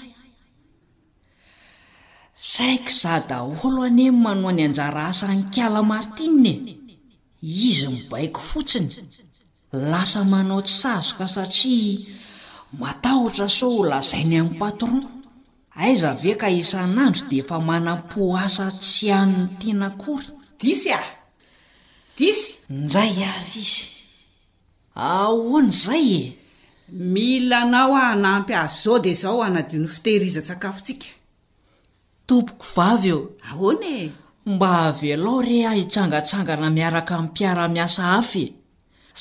saiko 2.53 2.93
za 3.01 3.15
daolo 3.31 3.81
aneny 3.89 4.11
mano 4.25 4.45
any 4.53 4.63
anjara 4.69 5.03
asanny 5.11 5.45
kala 5.55 5.81
martine 5.93 6.55
izy 7.69 7.87
nibaiko 7.95 8.41
fotsiny 8.51 8.91
lasa 9.91 10.21
manao 10.33 10.61
tsy 10.67 10.75
sazoka 10.83 11.25
satria 11.35 12.17
matahotra 12.77 13.49
soa 13.49 13.71
o 13.81 13.85
lazainy 13.91 14.37
amin'ny 14.41 14.59
patron 14.61 15.01
aiza 15.81 16.11
ave 16.13 16.35
ka 16.41 16.49
isan'andro 16.53 17.25
di 17.29 17.41
efa 17.41 17.57
manam-po 17.69 18.37
asa 18.45 18.69
tsy 18.81 19.09
anony 19.21 19.49
tena 19.61 19.89
kory 20.03 20.27
disy 20.61 20.91
a 20.93 21.01
disy 22.17 22.59
nizay 22.69 23.25
arisy 23.33 23.87
ahoan' 24.95 25.71
izay 25.73 26.09
e 26.21 26.23
mila 27.13 27.59
anao 27.65 27.95
a 27.97 28.03
anampy 28.15 28.53
azozode 28.65 29.13
zaho 29.23 29.39
anadio 29.49 29.79
ny 29.81 29.89
fitehirizan-tsakafontsika 29.95 31.07
tompoko 32.29 32.67
vavy 32.75 33.11
o 33.17 33.21
ahoany 33.49 33.85
e 34.05 34.07
mba 34.53 34.71
avelao 34.89 35.41
reh 35.47 35.65
a 35.65 35.73
hitsangatsangana 35.79 36.69
miaraka 36.77 37.15
min'ny 37.17 37.33
piara-miasa 37.37 38.03
afy 38.21 38.45
e 38.53 38.55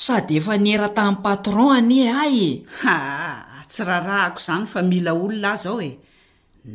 sady 0.04 0.34
efa 0.40 0.54
niera 0.64 0.88
tamin'ny 0.96 1.22
patron 1.24 1.70
anie 1.78 2.06
ay 2.24 2.36
tsy 3.70 3.82
raharaha 3.88 4.22
hako 4.24 4.40
izany 4.40 4.66
fa 4.72 4.80
mila 4.90 5.10
olona 5.22 5.48
azao 5.54 5.76
oe 5.80 5.90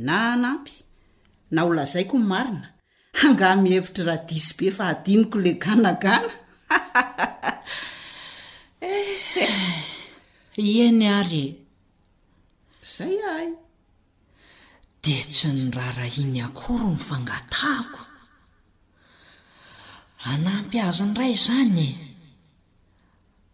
na 0.05 0.15
anampy 0.33 0.73
na 1.53 1.59
holazaiko 1.67 2.15
n 2.21 2.25
marina 2.31 2.67
anga 3.23 3.47
mihevitra 3.61 4.03
rahadisy 4.09 4.51
be 4.57 4.67
fa 4.77 4.83
hadiniko 4.89 5.37
la 5.45 5.51
ganagana 5.63 6.31
eh, 8.87 9.49
iany 10.69 11.05
ary 11.19 11.45
izay 12.83 13.15
ay 13.37 13.47
de 15.03 15.15
tsy 15.33 15.47
ny 15.55 15.61
rahara 15.77 16.05
iany 16.17 16.37
akory 16.47 16.87
ny 16.93 16.99
fangatahako 17.07 18.01
anampy 20.31 20.77
aza 20.87 21.03
ny 21.09 21.13
ray 21.19 21.33
izany 21.37 21.87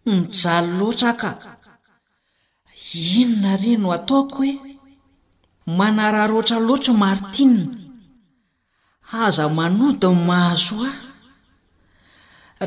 nijalo 0.05 0.71
loatra 0.79 1.11
ka 1.21 1.29
inona 2.93 3.53
reno 3.63 3.87
ataoko 3.97 4.37
hoe 4.43 4.53
manararoatra 5.77 6.57
loatra 6.67 6.93
martina 7.03 7.63
aza 9.23 9.45
manodiny 9.57 10.15
mahazoahy 10.29 10.97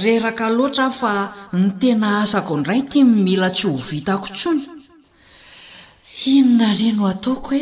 reraka 0.03 0.47
loatra 0.57 0.85
ho 0.89 0.93
fa 1.01 1.13
ny 1.61 1.69
tena 1.81 2.09
asako 2.23 2.53
indray 2.57 2.83
ty 2.91 2.99
ny 3.05 3.15
mila 3.25 3.49
tsy 3.57 3.65
ho 3.71 3.77
vitako 3.89 4.29
tsony 4.39 4.65
inona 6.37 6.69
reno 6.81 7.03
ataoko 7.13 7.49
hoe 7.57 7.61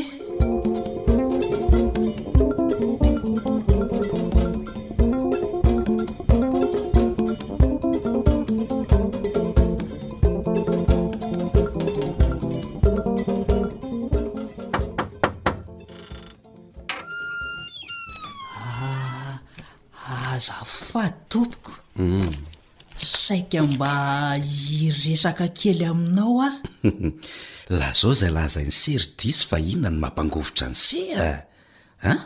tomoko 21.31 21.73
saika 23.01 23.63
mba 23.71 23.93
iresaka 24.83 25.47
kely 25.59 25.83
aminao 25.91 26.43
a 26.43 26.51
lah 27.79 27.93
zao 28.01 28.13
zay 28.21 28.33
laha 28.37 28.51
zay 28.55 28.67
ny 28.69 28.75
seridisy 28.83 29.41
fa 29.49 29.57
ihnona 29.69 29.91
ny 29.95 29.99
mampangovotra 30.03 30.67
ny 30.73 30.77
sia 30.83 31.29
an 32.11 32.19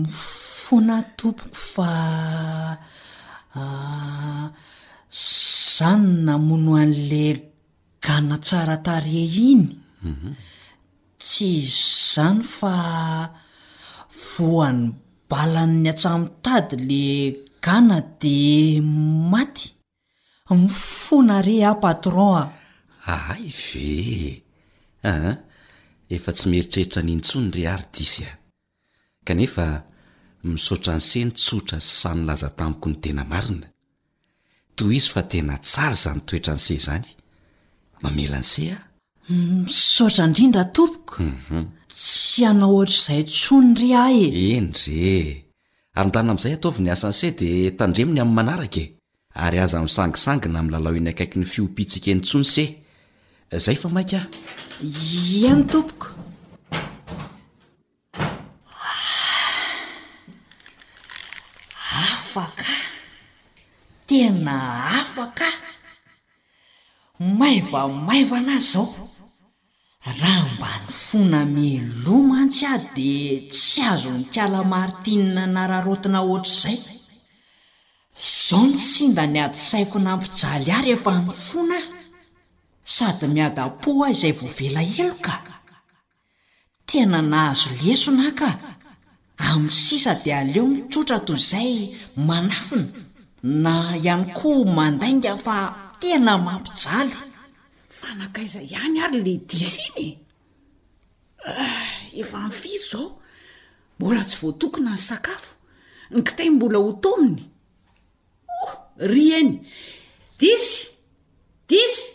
mifona 0.00 0.96
tompoko 1.18 1.56
fa 1.74 1.90
zany 5.24 6.08
namono 6.26 6.72
an'la 6.84 7.26
gana 8.04 8.36
tsarataria 8.46 9.24
iny 9.52 9.64
mhm. 10.10 10.30
tsy 11.22 11.48
iyzany 11.60 12.40
fa 12.56 12.74
vohany 14.38 14.86
balan'ny 15.30 15.88
atsamotady 15.90 16.76
le 16.88 17.04
gana 17.64 17.98
de 18.20 18.80
maty 19.30 19.72
mifona 20.60 21.38
re 21.46 21.58
apatron 21.72 22.34
ah, 22.40 22.50
a 23.12 23.14
ah. 23.14 23.30
aay 23.32 23.46
ah, 23.50 23.56
ve 23.64 23.92
aha 25.10 25.32
efa 26.16 26.30
tsy 26.36 26.44
mieritrehitra 26.50 27.00
nyintso 27.02 27.36
ny 27.42 27.50
re 27.56 27.62
arydisy 27.74 28.22
a 28.30 28.32
kanefa 29.26 29.66
misaotra 30.50 30.92
n'se 30.98 31.18
nitsotra 31.26 31.78
sysany 31.88 32.20
laza 32.28 32.48
tamiko 32.58 32.86
ny 32.90 32.96
tena 33.02 33.24
marina 33.32 33.68
toy 34.76 34.92
izy 34.98 35.10
fa 35.14 35.22
tena 35.30 35.54
tsara 35.68 35.96
zany 36.04 36.20
toetra 36.26 36.52
an'iseh 36.56 36.82
zany 36.86 37.08
mamelanyse 38.02 38.62
a 38.74 38.76
misaotra 39.64 40.22
indrindra 40.26 40.62
tompoko 40.76 41.16
mhm. 41.34 41.64
tsy 41.88 42.44
anao 42.44 42.72
ohatra 42.76 42.92
izay 43.02 43.24
tsonyry 43.32 43.88
ah 44.02 44.10
e 44.12 44.24
endre 44.56 45.46
ary 45.96 46.08
ntana 46.08 46.30
ami'izay 46.32 46.54
ataoviny 46.56 46.90
asanyse 46.92 47.26
de 47.40 47.48
tandremony 47.78 48.20
amn'ny 48.22 48.36
manaraka 48.36 48.82
ary 49.44 49.58
aza 49.64 49.76
aminsangisangina 49.78 50.58
amy 50.60 50.70
lalaho 50.72 50.96
iny 51.00 51.10
akaiky 51.12 51.36
ny 51.38 51.46
fiompitsika 51.52 52.08
eny 52.12 52.22
tsony 52.26 52.46
ceh 52.54 52.70
zay 53.64 53.76
fa 53.80 53.88
mainkaa 53.88 54.26
eny 55.50 55.62
tompoka 55.72 56.08
afaka 62.04 62.68
tena 64.08 64.54
afaka 65.00 65.46
maivamaiva 67.38 68.38
nay 68.46 68.60
zao 68.72 68.86
raha 70.20 70.46
mba 70.56 70.68
nyfona 70.88 71.40
miloa 71.54 72.22
mantsy 72.30 72.64
ah 72.72 72.78
dia 72.96 73.40
tsy 73.52 73.80
azony 73.92 74.24
kalamaritinina 74.34 75.44
na 75.54 75.62
rarotina 75.70 76.18
ohatra 76.32 76.70
izay 76.72 76.80
izao 78.26 78.64
ny 78.70 78.74
sinda 78.88 79.24
ny 79.32 79.38
ady 79.44 79.58
saiko 79.68 79.96
nampijaly 80.06 80.70
a 80.76 80.78
rehefa 80.84 81.10
ny 81.24 81.30
fona 81.46 81.76
ahy 81.80 81.92
sady 82.94 83.26
miadapo 83.34 83.90
ah 84.04 84.12
izay 84.14 84.32
voavelahelo 84.38 85.16
ka 85.24 85.34
tena 86.88 87.18
nahazo 87.32 87.68
lesona 87.84 88.28
ka 88.40 88.48
amin'ny 89.48 89.76
sisa 89.86 90.12
dia 90.22 90.38
aleo 90.42 90.66
mitsotra 90.72 91.18
toy 91.26 91.38
izay 91.42 91.70
manafina 92.28 92.88
na 93.62 93.72
ihany 94.06 94.24
koa 94.38 94.64
mandainga 94.76 95.34
fa 95.44 95.56
tena 96.00 96.32
mampijaly 96.44 97.16
fa 98.00 98.14
nakaiza 98.18 98.60
ihany 98.62 98.96
ary 99.04 99.18
le 99.26 99.34
disy 99.48 99.82
iny 99.96 100.14
eh, 101.46 102.20
efa 102.20 102.38
ni 102.44 102.50
firo 102.60 102.80
zao 102.90 103.10
mbola 103.98 104.22
tsy 104.28 104.36
voatokona 104.40 104.92
ny 104.94 104.98
sakafo 105.08 105.52
ny 106.10 106.22
kitay 106.26 106.50
mbola 106.50 106.78
ho 106.84 106.92
tominy 107.02 107.42
oh 108.66 108.70
ry 109.12 109.28
eny 109.38 109.52
disy 110.38 110.78
disy 111.68 112.06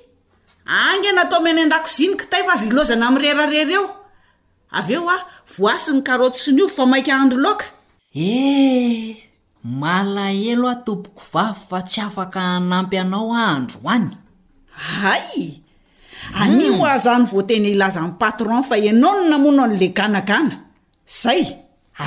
ange 0.66 1.12
natao 1.12 1.42
miny 1.44 1.64
n-dako 1.66 1.90
zi 1.96 2.06
ny 2.08 2.16
kitay 2.22 2.44
fa 2.48 2.56
zy 2.60 2.70
lozana 2.76 3.08
am'nrerarera 3.08 3.74
eo 3.78 3.88
avy 4.78 4.94
eo 4.98 5.10
ao 5.16 5.22
voasi 5.58 5.92
ny 5.92 6.02
karoty 6.08 6.40
sinyovy 6.40 6.74
fa 6.76 6.84
maika 6.88 7.14
andro 7.16 7.40
laoka 7.44 7.66
ehe 8.16 9.28
malahelo 9.82 10.66
aho 10.72 10.82
topoko 10.86 11.24
vavy 11.34 11.60
fa 11.70 11.80
tsy 11.84 12.00
afaka 12.08 12.40
anampy 12.56 12.96
anao 12.98 13.36
ahandro 13.36 13.78
any 13.96 14.12
ay 15.10 15.63
animo 16.32 16.84
hmm. 16.84 16.88
ahoizany 16.88 17.26
voateny 17.32 17.68
ilaza 17.76 18.02
min'ny 18.04 18.18
patron 18.22 18.64
fa 18.64 18.76
ianao 18.78 19.14
no 19.18 19.24
namona 19.30 19.64
n'le 19.68 19.88
ganagana 19.98 20.56
zay 21.22 21.44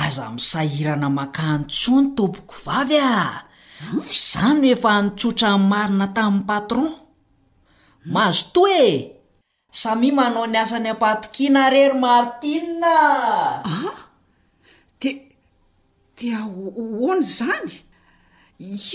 aza 0.03 0.25
misahirana 0.35 1.07
makanotsoa 1.19 1.99
ny 2.03 2.09
tompoko 2.17 2.55
vavy 2.65 2.99
hmm? 2.99 3.99
a 3.99 4.01
fzany 4.13 4.67
efa 4.75 4.89
anitsotra 4.97 5.49
ny 5.57 5.63
marina 5.71 6.07
tamin'ny 6.15 6.45
patron 6.49 6.89
mazo 8.13 8.43
hmm. 8.43 8.51
to 8.53 8.61
e 8.83 8.87
samia 9.81 10.11
manao 10.17 10.45
ny 10.51 10.57
asany 10.63 10.87
hampahtokiana 10.91 11.61
rero 11.75 11.95
marotinna 12.03 12.93
a 13.73 13.75
ah? 13.75 13.99
de 14.99 15.09
dia 16.17 16.39
hoana 16.41 17.25
izany 17.29 17.73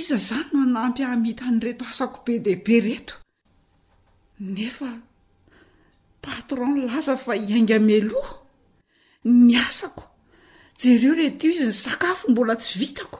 iza 0.00 0.16
zany 0.28 0.48
no 0.54 0.60
nampy 0.74 1.00
ahmita 1.08 1.42
anyreto 1.50 1.84
asako 1.90 2.18
be 2.26 2.34
deibe 2.44 2.76
reto 2.86 3.14
nefa 4.40 4.90
patron 6.22 6.74
lasa 6.88 7.12
fa 7.24 7.32
iainga 7.44 7.76
ameloha 7.82 8.34
ny 9.46 9.54
asako 9.68 10.02
jereo 10.80 11.12
reh 11.18 11.32
tyo 11.38 11.48
izy 11.54 11.66
ny 11.70 11.76
sakafo 11.84 12.24
mbola 12.32 12.54
tsy 12.62 12.74
vitako 12.80 13.18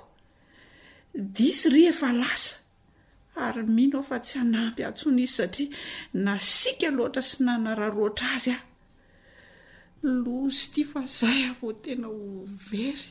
disy 1.36 1.66
ri 1.74 1.80
efa 1.92 2.08
lasa 2.22 2.54
ary 3.44 3.62
mihinao 3.76 4.02
fa 4.08 4.16
tsy 4.26 4.34
anampy 4.44 4.82
atsona 4.88 5.18
izy 5.24 5.34
satria 5.38 5.74
na 6.24 6.32
sika 6.56 6.88
loatra 6.96 7.22
sy 7.30 7.38
nanarah 7.46 7.90
roatra 7.96 8.26
azy 8.36 8.50
a 8.56 8.58
loh 10.22 10.46
sy 10.58 10.66
ty 10.72 10.82
fa 10.90 11.00
zay 11.18 11.40
avao 11.50 11.70
tena 11.84 12.08
hovery 12.18 13.06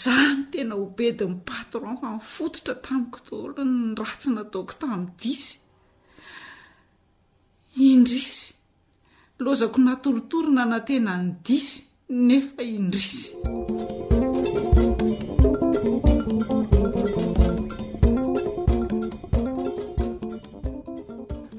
za 0.00 0.16
ny 0.36 0.42
tena 0.52 0.74
ho 0.80 0.84
bedy 0.98 1.24
ny 1.30 1.36
patron 1.50 1.94
fa 2.00 2.08
mifototra 2.16 2.74
tamikotoolo 2.84 3.60
ny 3.74 3.78
ratsyna 4.00 4.42
taoko 4.52 4.74
tamin'disy 4.80 5.54
indrisy 7.80 8.54
lozako 9.38 9.78
natorotorona 9.80 10.64
na 10.64 10.80
tena 10.80 11.14
ny 11.22 11.34
disy 11.46 11.82
nefa 12.10 12.62
indrisy 12.62 13.30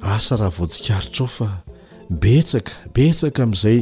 asa 0.01 0.35
raha 0.37 0.49
voasikaritrao 0.57 1.27
fa 1.27 1.49
betsaka 2.23 2.71
betsaka 2.95 3.43
amin'izay 3.43 3.79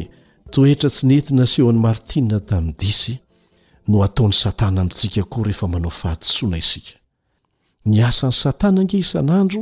toetra 0.54 0.90
tsy 0.90 1.04
nentinaseho 1.10 1.70
an'ny 1.72 1.82
maritina 1.86 2.40
tamin'ny 2.48 2.78
disy 2.80 3.14
no 3.90 3.98
ataony 4.06 4.34
satana 4.42 4.82
amintsika 4.82 5.24
koa 5.32 5.44
rehefa 5.48 5.68
manao 5.74 5.94
fahatosoana 6.02 6.58
isika 6.64 6.94
ny 7.90 7.98
asan'ny 8.10 8.38
satana 8.42 8.80
nke 8.84 8.98
isan'andro 9.04 9.62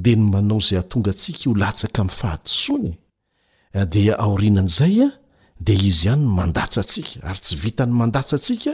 de 0.00 0.14
ny 0.16 0.24
manao 0.32 0.60
zay 0.60 0.78
atonga 0.78 1.10
antsika 1.12 1.42
ho 1.48 1.54
latsaka 1.54 2.02
min'ny 2.04 2.16
fahadisony 2.20 2.92
eh, 3.78 3.86
dia 3.92 4.14
aorinan'izay 4.24 4.96
a 5.06 5.08
de 5.60 5.74
izy 5.88 6.06
ihanyny 6.06 6.24
mandatsa 6.36 6.80
antsika 6.82 7.12
ary 7.28 7.40
tsy 7.44 7.54
vita 7.62 7.84
ny 7.86 7.92
mandatsa 8.00 8.34
atsika 8.38 8.72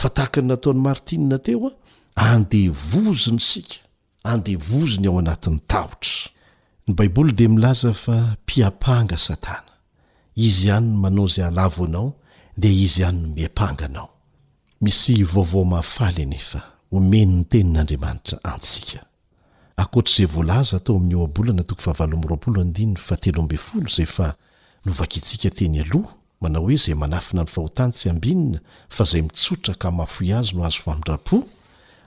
fa 0.00 0.08
tahakany 0.16 0.46
nataon'ny 0.50 0.82
martinna 0.86 1.38
teo 1.46 1.68
a 2.16 2.24
andevozony 2.36 3.40
sika 3.50 3.76
andevozony 4.32 5.06
ao 5.08 5.18
anatin'ny 5.20 5.60
tahotra 5.70 6.18
ny 6.86 6.92
baiboly 6.98 7.32
de 7.38 7.44
milaza 7.54 7.90
fa 8.04 8.16
mpiapanga 8.42 9.16
satana 9.26 9.72
izy 10.46 10.66
ihanyno 10.68 10.96
manao 11.02 11.26
zay 11.34 11.44
alavo 11.50 11.82
anao 11.88 12.08
de 12.60 12.68
izy 12.84 13.00
ihanyno 13.02 13.28
miampanganao 13.36 14.08
misy 14.82 15.14
vaovaoay 15.32 16.14
neomenn 16.32 17.32
tenn'adriamantra 17.50 18.36
ants 18.52 18.72
akoatr'zay 19.80 20.26
volaza 20.26 20.76
atao 20.76 20.96
amin'yona 20.96 21.64
novakitsika 24.86 25.50
teny 25.56 25.78
aloh 25.84 26.06
manao 26.42 26.62
hoe 26.64 26.76
zay 26.76 26.94
manafina 26.96 27.42
ny 27.44 27.48
fhotany 27.54 27.92
tsy 27.92 28.08
abia 28.10 28.60
fa 28.88 29.04
zay 29.10 29.22
mitsotra 29.22 29.74
ka 29.82 29.88
mafoi 29.98 30.32
azy 30.38 30.52
no 30.56 30.64
azo 30.64 30.78
fra 30.82 30.92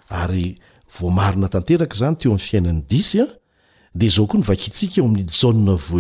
ary 0.09 0.57
voarona 0.99 1.47
tanteraka 1.49 1.95
zany 1.99 2.15
teo 2.17 2.31
a'ny 2.31 2.39
fiainany 2.47 2.81
disa 2.89 3.17
ah, 3.27 3.33
d 3.97 4.09
zao 4.09 4.25
koa 4.27 4.39
novatsiaeoami' 4.39 5.25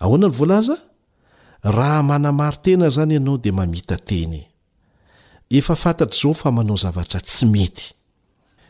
aonany 0.05 0.33
voalaza 0.39 0.77
raha 1.77 2.03
manamary 2.11 2.57
tena 2.65 2.87
zany 2.97 3.15
ianao 3.17 3.37
de 3.45 3.51
mamitateny 3.59 4.41
efa 5.59 5.75
fantatr' 5.75 6.15
izao 6.17 6.35
fa 6.35 6.51
manao 6.51 6.77
zavatra 6.77 7.21
tsy 7.21 7.45
mety 7.47 7.95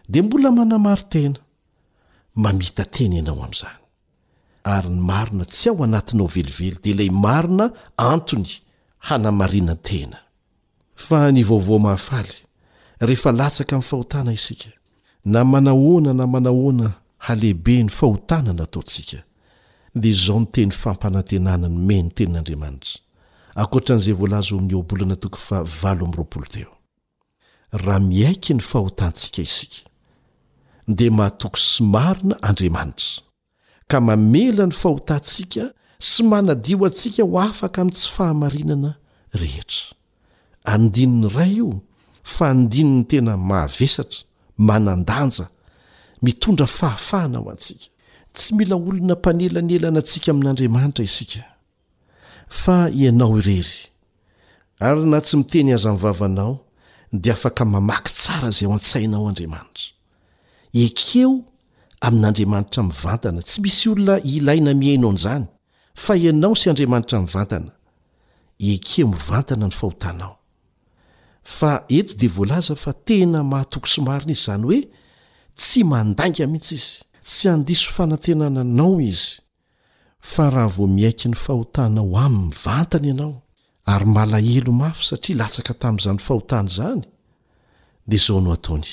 dia 0.08 0.22
mbola 0.22 0.50
manamaro 0.56 1.02
tena 1.12 1.38
mamita 2.42 2.84
teny 2.94 3.14
ianao 3.16 3.42
amin'izany 3.46 3.78
ary 4.74 4.88
ny 4.90 5.00
marina 5.06 5.44
tsy 5.44 5.68
aho 5.70 5.84
anatiny 5.84 6.20
ao 6.22 6.26
velively 6.36 6.70
dia 6.82 6.92
ilay 6.92 7.10
marina 7.24 7.66
antony 7.96 8.50
hanamarinan 9.06 9.78
tena 9.86 10.18
fa 11.04 11.32
ny 11.32 11.42
vaovao 11.48 11.78
mahafaly 11.84 12.36
rehefa 13.06 13.30
latsaka 13.38 13.72
amin'ny 13.76 13.88
fahotana 13.90 14.32
isika 14.32 14.70
na 15.24 15.44
manahoana 15.44 16.12
na 16.14 16.26
manahoana 16.26 16.88
halehibe 17.18 17.82
ny 17.84 17.88
fahotanana 17.90 18.62
ataontsika 18.62 19.18
dia 20.00 20.10
izaho 20.12 20.40
ny 20.40 20.46
teny 20.54 20.72
fampanantenana 20.82 21.68
ny 21.68 21.78
meny 21.88 22.08
tenin'andriamanitra 22.16 23.01
akoatran'izay 23.60 24.14
voalaza 24.20 24.52
o 24.56 24.60
mioabolana 24.60 25.16
toko 25.22 25.38
fa 25.48 25.58
valo 25.80 26.02
amin'nyroapolo 26.04 26.46
teo 26.54 26.72
raha 27.84 28.00
miaiky 28.10 28.52
ny 28.54 28.62
fahotantsika 28.70 29.40
isika 29.48 29.80
dia 30.96 31.10
mahatoky 31.18 31.60
sy 31.70 31.82
marina 31.92 32.34
andriamanitra 32.48 33.22
ka 33.90 33.98
mamela 34.06 34.64
ny 34.68 34.74
fahotantsika 34.82 35.64
sy 36.10 36.20
manadio 36.30 36.76
antsika 36.88 37.22
ho 37.28 37.38
afaka 37.48 37.78
amin'n 37.80 37.96
tsy 37.96 38.08
fahamarinana 38.16 38.90
rehetra 39.40 39.84
andininy 40.72 41.26
iray 41.30 41.52
io 41.60 41.70
fa 42.34 42.44
andininy 42.54 43.04
tena 43.10 43.32
mahavesatra 43.48 44.20
manan-danja 44.66 45.46
mitondra 46.24 46.66
fahafahana 46.78 47.36
aho 47.38 47.48
antsika 47.54 47.86
tsy 48.36 48.48
mila 48.56 48.74
olona 48.76 49.14
mpanelany 49.16 49.72
elana 49.78 50.00
antsika 50.02 50.28
amin'andriamanitra 50.34 51.04
isika 51.10 51.40
fa 52.52 52.90
ianao 52.92 53.38
irery 53.38 53.90
ary 54.86 55.04
na 55.10 55.18
tsy 55.26 55.36
miteny 55.40 55.72
azan'nivavanao 55.76 56.52
dia 57.22 57.32
afaka 57.38 57.62
mamaky 57.72 58.10
tsara 58.18 58.48
izay 58.52 58.66
ao 58.66 58.72
an-tsainao 58.78 59.24
andriamanitra 59.30 59.84
ekeo 60.84 61.32
amin'andriamanitra 62.06 62.80
mivantana 62.90 63.40
tsy 63.48 63.58
misy 63.64 63.84
olona 63.92 64.14
ilaina 64.34 64.70
mihainao 64.80 65.10
an'izany 65.12 65.44
fa 66.04 66.12
ianao 66.26 66.54
sy 66.60 66.66
andriamanitra 66.70 67.16
mivantana 67.24 67.72
ekeo 68.72 69.06
mivantana 69.14 69.66
ny 69.70 69.74
fahotanao 69.80 70.34
fa 71.56 71.72
eto 71.98 72.12
dia 72.20 72.30
voalaza 72.36 72.74
fa 72.84 72.92
tena 73.08 73.38
mahatoko 73.50 73.86
somarina 73.94 74.32
izy 74.36 74.44
zany 74.46 74.62
hoe 74.68 74.80
tsy 75.60 75.80
mandanga 75.90 76.44
mihitsy 76.52 76.74
izy 76.78 76.90
tsy 77.28 77.44
andiso 77.54 77.86
fanantenana 77.96 78.60
anao 78.66 78.94
izy 79.12 79.30
fa 80.22 80.44
raha 80.54 80.70
vo 80.74 80.86
miaiky 80.86 81.28
ny 81.32 81.36
fahotanao 81.36 82.14
aminny 82.16 82.54
vantany 82.64 83.06
ianao 83.10 83.34
ary 83.92 84.06
malahelo 84.06 84.72
mafy 84.82 85.04
satria 85.10 85.36
latsaka 85.40 85.72
tamin'izany 85.82 86.18
fahotana 86.28 86.70
zany 86.76 87.02
dia 88.08 88.22
zao 88.26 88.40
no 88.40 88.52
ataony 88.52 88.90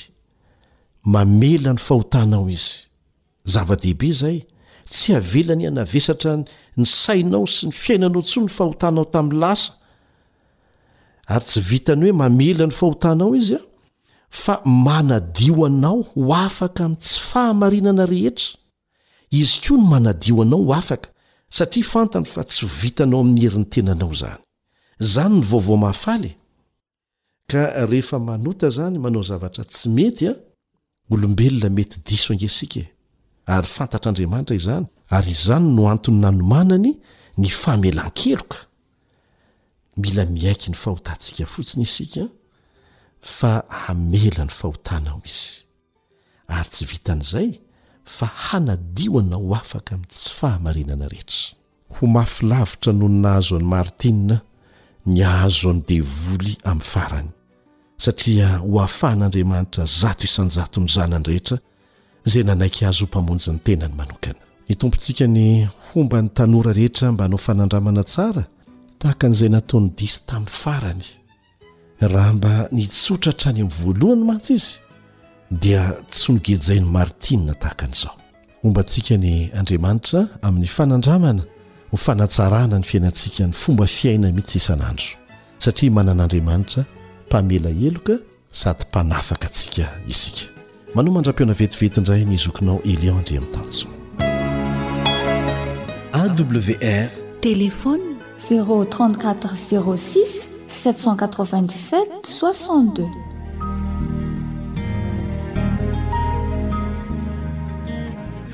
mamela 1.13 1.71
ny 1.75 1.81
fahotanao 1.87 2.49
izy 2.55 2.73
zava-dehibe 3.53 4.11
zaay 4.21 4.37
tsy 4.91 5.13
havela 5.13 5.53
ny 5.55 5.67
anavesatra 5.71 6.31
ny 6.77 6.85
sainao 6.85 7.45
sy 7.53 7.63
ny 7.69 7.75
fiainanao 7.81 8.21
tsoa 8.27 8.43
ny 8.43 8.49
fahotanao 8.57 9.05
tamin'ny 9.13 9.39
lasa 9.41 9.71
ary 11.33 11.45
tsy 11.45 11.61
vitany 11.69 12.03
hoe 12.09 12.15
mamela 12.21 12.65
ny 12.67 12.73
fahotanao 12.79 13.35
izy 13.39 13.55
a 13.61 13.63
fa 14.29 14.53
manadio 14.65 15.65
anao 15.69 16.01
ho 16.09 16.33
afaka 16.33 16.81
amin'n 16.89 16.99
tsy 17.03 17.21
fahamarinana 17.29 18.03
rehetra 18.13 18.47
izy 19.41 19.57
koa 19.63 19.77
ny 19.77 19.83
manadioanao 19.93 20.61
ho 20.67 20.73
afaka 20.73 21.09
satria 21.51 21.83
fantany 21.85 22.25
fa 22.25 22.43
tsy 22.45 22.65
ho 22.65 22.69
vitanao 22.69 23.21
amin'ny 23.25 23.41
herin'ny 23.45 23.65
tenanao 23.73 24.11
izany 24.13 24.37
izany 25.01 25.39
ny 25.39 25.45
vaovao 25.51 25.77
mahafaly 25.83 26.31
ka 27.49 27.85
rehefa 27.89 28.19
manota 28.19 28.67
izany 28.67 28.99
manao 28.99 29.23
zavatra 29.29 29.63
tsy 29.71 29.85
mety 29.95 30.25
a 30.31 30.33
olombelona 31.13 31.69
mety 31.77 31.97
diso 32.05 32.29
angasika 32.33 32.79
e. 32.79 32.85
ary 33.55 33.67
fantatr'andriamanitra 33.75 34.55
izany 34.61 34.85
ary 35.17 35.31
izany 35.37 35.65
no 35.77 35.83
antony 35.93 36.19
nanomanany 36.25 36.91
ny 37.37 37.49
famelan-keloka 37.61 38.59
mila 40.01 40.23
miaiky 40.25 40.67
ny 40.71 40.77
fahotantsika 40.83 41.45
fotsiny 41.53 41.83
isika 41.89 42.23
fa 43.37 43.51
hamela 43.81 44.43
ny 44.45 44.53
fahotanao 44.59 45.21
izy 45.25 45.65
ary 46.47 46.69
tsy 46.69 46.85
vitan'izay 46.85 47.49
fa 48.17 48.25
hanadioana 48.49 49.35
ho 49.41 49.47
afaka 49.61 49.89
amin'n 49.95 50.09
tsy 50.13 50.29
fahamarinana 50.39 51.07
rehetra 51.13 51.41
ho 51.93 52.03
mafylavitra 52.17 52.91
nohony 52.97 53.17
nahazo 53.25 53.53
any 53.59 53.67
maritinna 53.75 54.35
ny 55.13 55.19
ahazo 55.31 55.65
any 55.71 55.81
devoly 55.91 56.53
amin'ny 56.71 56.89
farany 56.93 57.29
satria 58.03 58.47
ho 58.65 58.73
afahan'andriamanitra 58.87 59.83
zato 60.01 60.23
isanyzatony 60.29 60.87
zanany 60.95 61.25
rehetra 61.29 61.57
izay 62.27 62.43
nanaiky 62.49 62.81
azo 62.89 63.03
ho 63.03 63.09
mpamonjy 63.11 63.47
ny 63.55 63.59
tenany 63.67 63.93
manokana 63.99 64.41
ny 64.67 64.73
tompontsika 64.79 65.25
ny 65.35 65.47
homba 65.87 66.17
ny 66.23 66.29
tanora 66.37 66.71
rehetra 66.79 67.05
mba 67.13 67.23
nao 67.31 67.39
fanandramana 67.45 68.03
tsara 68.11 68.43
tahaka 68.99 69.25
n'izay 69.29 69.51
nataon'ny 69.55 69.89
disy 69.97 70.19
tamin'ny 70.29 70.53
farany 70.63 71.05
raha 72.13 72.31
mba 72.37 72.51
nitsotrahtra 72.75 73.47
any 73.51 73.61
amin'ny 73.63 73.75
voalohany 73.79 74.23
mantsy 74.29 74.53
izy 74.59 74.71
dia 75.51 75.97
tsy 76.07 76.33
nogezai 76.33 76.79
ny 76.81 76.85
martinna 76.85 77.53
tahakan'izao 77.53 78.15
omba 78.63 78.81
antsika 78.81 79.17
ny 79.17 79.49
andriamanitra 79.53 80.27
amin'ny 80.41 80.67
fanandramana 80.67 81.43
ho 81.91 81.97
fanatsarana 81.97 82.77
ny 82.79 82.83
fiainantsika 82.85 83.47
ny 83.47 83.51
fomba 83.53 83.87
fiaina 83.87 84.31
mihitsy 84.31 84.57
isan'andro 84.57 85.07
satria 85.59 85.91
manan'andriamanitra 85.91 86.85
mpamela 87.27 87.69
heloka 87.69 88.13
sady 88.51 88.83
mpanafaka 88.89 89.47
antsika 89.47 89.89
isika 90.07 90.43
manao 90.93 91.13
mandram-piona 91.13 91.53
vetivetindray 91.53 92.25
ny 92.25 92.37
zokinao 92.37 92.81
elian 92.85 93.17
indri 93.17 93.37
ami'ny 93.37 93.51
tano 93.53 93.69
zao 93.71 93.89
awr 96.19 97.09
telefony 97.41 98.05
034 98.49 99.49
06 99.69 100.25
787 100.83 102.05
62 102.41 103.28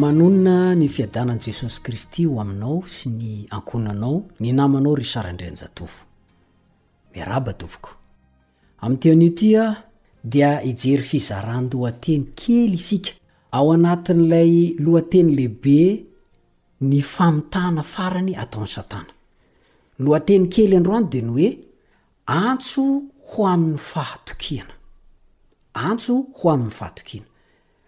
manonina 0.00 0.58
ny 0.78 0.86
fiadanan' 0.94 1.40
jesosy 1.42 1.80
kristy 1.86 2.24
ho 2.30 2.36
aminao 2.42 2.78
sy 2.96 3.10
ny 3.10 3.30
ankoinanao 3.56 4.18
ny 4.42 4.52
namanao 4.58 4.92
ry 4.98 5.06
saraindrianjatofo 5.12 6.02
miarabatoboko 7.12 7.90
amin' 8.82 9.00
teo 9.02 9.14
n'io 9.18 9.32
tya 9.40 9.64
dia 10.32 10.50
hijery 10.66 11.04
fizaranlohanteny 11.10 12.24
kely 12.40 12.72
isika 12.80 13.12
ao 13.56 13.66
anatin'ilay 13.76 14.52
lohateny 14.84 15.28
lehibe 15.38 15.80
ny 16.88 16.98
famitana 17.14 17.82
farany 17.94 18.32
ataon'ny 18.42 18.70
satana 18.76 19.12
lohateny 20.04 20.44
kely 20.54 20.74
androany 20.78 21.06
dia 21.12 21.22
ny 21.26 21.32
hoe 21.34 21.48
antso 22.48 22.84
ho 23.28 23.40
amin'ny 23.54 23.80
fahatokiana 23.92 24.74
antso 25.90 26.12
ho 26.38 26.44
amin'ny 26.54 26.74
fahatokiana 26.78 27.28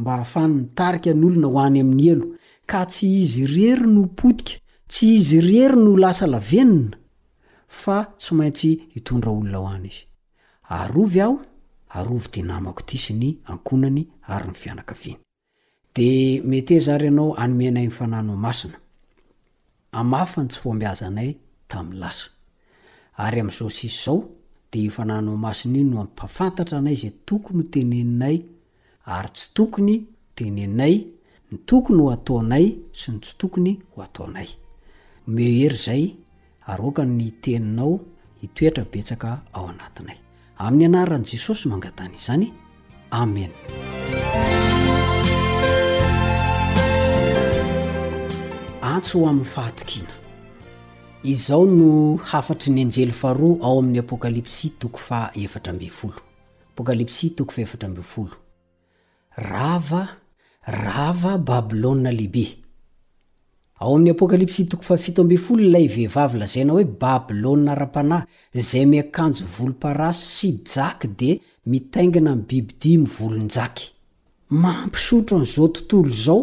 mba 0.00 0.14
ahafany 0.14 0.52
ny 0.54 0.64
tarika 0.78 1.10
n'olona 1.14 1.48
ho 1.52 1.58
any 1.66 1.78
amin'ny 1.82 2.06
elo 2.12 2.26
ka 2.70 2.78
tsy 2.90 3.06
izy 3.22 3.44
rery 3.54 3.86
no 3.94 4.02
potika 4.18 4.54
tsy 4.92 5.04
izy 5.18 5.38
rery 5.48 5.76
no 5.84 5.92
lasa 6.02 6.26
lavenina 6.34 6.96
fa 7.82 7.96
tsy 8.20 8.30
maintsy 8.38 8.70
hitondra 8.94 9.30
olona 9.38 9.58
oany 9.66 9.86
iy 9.92 9.98
aovy 10.76 11.20
aho 11.24 11.34
aovy 11.98 12.26
dnamako 12.34 12.82
ts 12.88 13.06
ny 13.20 13.28
ankonany 13.52 14.02
ary 14.34 14.48
ny 14.50 14.56
fianakaviny 14.62 15.18
de 15.96 16.08
meteza 16.50 16.92
anao 16.94 17.28
aenay 17.42 17.70
naoainafany 17.70 18.32
tsy 20.50 20.60
omaznaytay 20.64 21.36
aay 23.22 23.36
am'zo 23.44 23.66
ss 23.68 24.08
ao 24.12 24.18
de 24.72 24.78
inanaoaina 24.86 25.82
no 25.92 25.98
ampafanata 26.04 26.74
anay 26.78 26.96
zay 27.02 27.12
tokony 27.28 27.64
teneninay 27.72 28.38
ary 29.12 29.28
tsy 29.34 29.48
tokony 29.56 29.96
tenynay 30.36 30.94
ny 31.50 31.56
tokony 31.68 31.98
ho 32.02 32.06
ataonay 32.14 32.66
sy 32.98 33.08
ny 33.12 33.18
tsy 33.24 33.34
tokony 33.42 33.72
ho 33.94 34.02
ataonay 34.06 34.48
me 35.34 35.46
ery 35.66 35.78
zay 35.84 36.02
aroka 36.72 37.02
ny 37.04 37.26
teninao 37.42 37.94
hitoetra 38.42 38.84
betsaka 38.92 39.30
ao 39.52 39.64
anatinay 39.72 40.18
amin'ny 40.66 40.86
anaran'i 40.90 41.26
jesosy 41.32 41.64
mangatana 41.72 42.12
izany 42.18 42.46
amen 43.22 43.52
antso 48.92 49.14
ho 49.18 49.24
amin'ny 49.32 49.48
faatokina 49.56 50.12
izao 51.32 51.64
no 51.78 51.88
hafatry 52.30 52.70
ny 52.74 52.80
anjely 52.86 53.14
fahroa 53.22 53.56
ao 53.66 53.78
amin'ny 53.80 53.98
apokalipsi 54.04 54.70
toko 54.80 54.98
fa 55.08 55.18
efatra 55.44 55.72
ambe 55.72 55.88
folo 55.98 56.20
apokalipsi 56.74 57.30
toko 57.38 57.50
fa 57.54 57.60
efatra 57.66 57.88
mbe 57.90 58.02
folo 58.12 58.36
rava 59.36 60.08
rava 60.66 61.38
babloa 61.38 62.10
leibe 62.12 62.48
ao 63.78 63.94
amin'ny 63.94 64.10
apokalypsy 64.10 64.64
71 64.66 65.70
la 65.70 65.78
ivehivavy 65.78 66.38
lazaina 66.40 66.72
hoe 66.74 66.84
babyloa 66.84 67.74
rapanay 67.78 68.22
zay 68.54 68.82
miakanjo 68.90 69.44
voloparasy 69.54 70.32
sy 70.40 70.50
jaky 70.74 71.08
di 71.18 71.30
mitaingana 71.70 72.30
amy 72.32 72.42
bibidi 72.48 72.96
mivolonjaky 72.98 73.92
mampisotro 74.48 75.38
nizao 75.38 75.68
tontolo 75.68 76.10
zao 76.10 76.40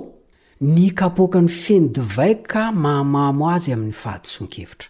nikapoakany 0.61 1.47
fenodivai 1.49 2.35
ka 2.47 2.71
maamamo 2.71 3.49
azy 3.55 3.73
amiy 3.73 3.91
fahadisonkevitra 3.91 4.87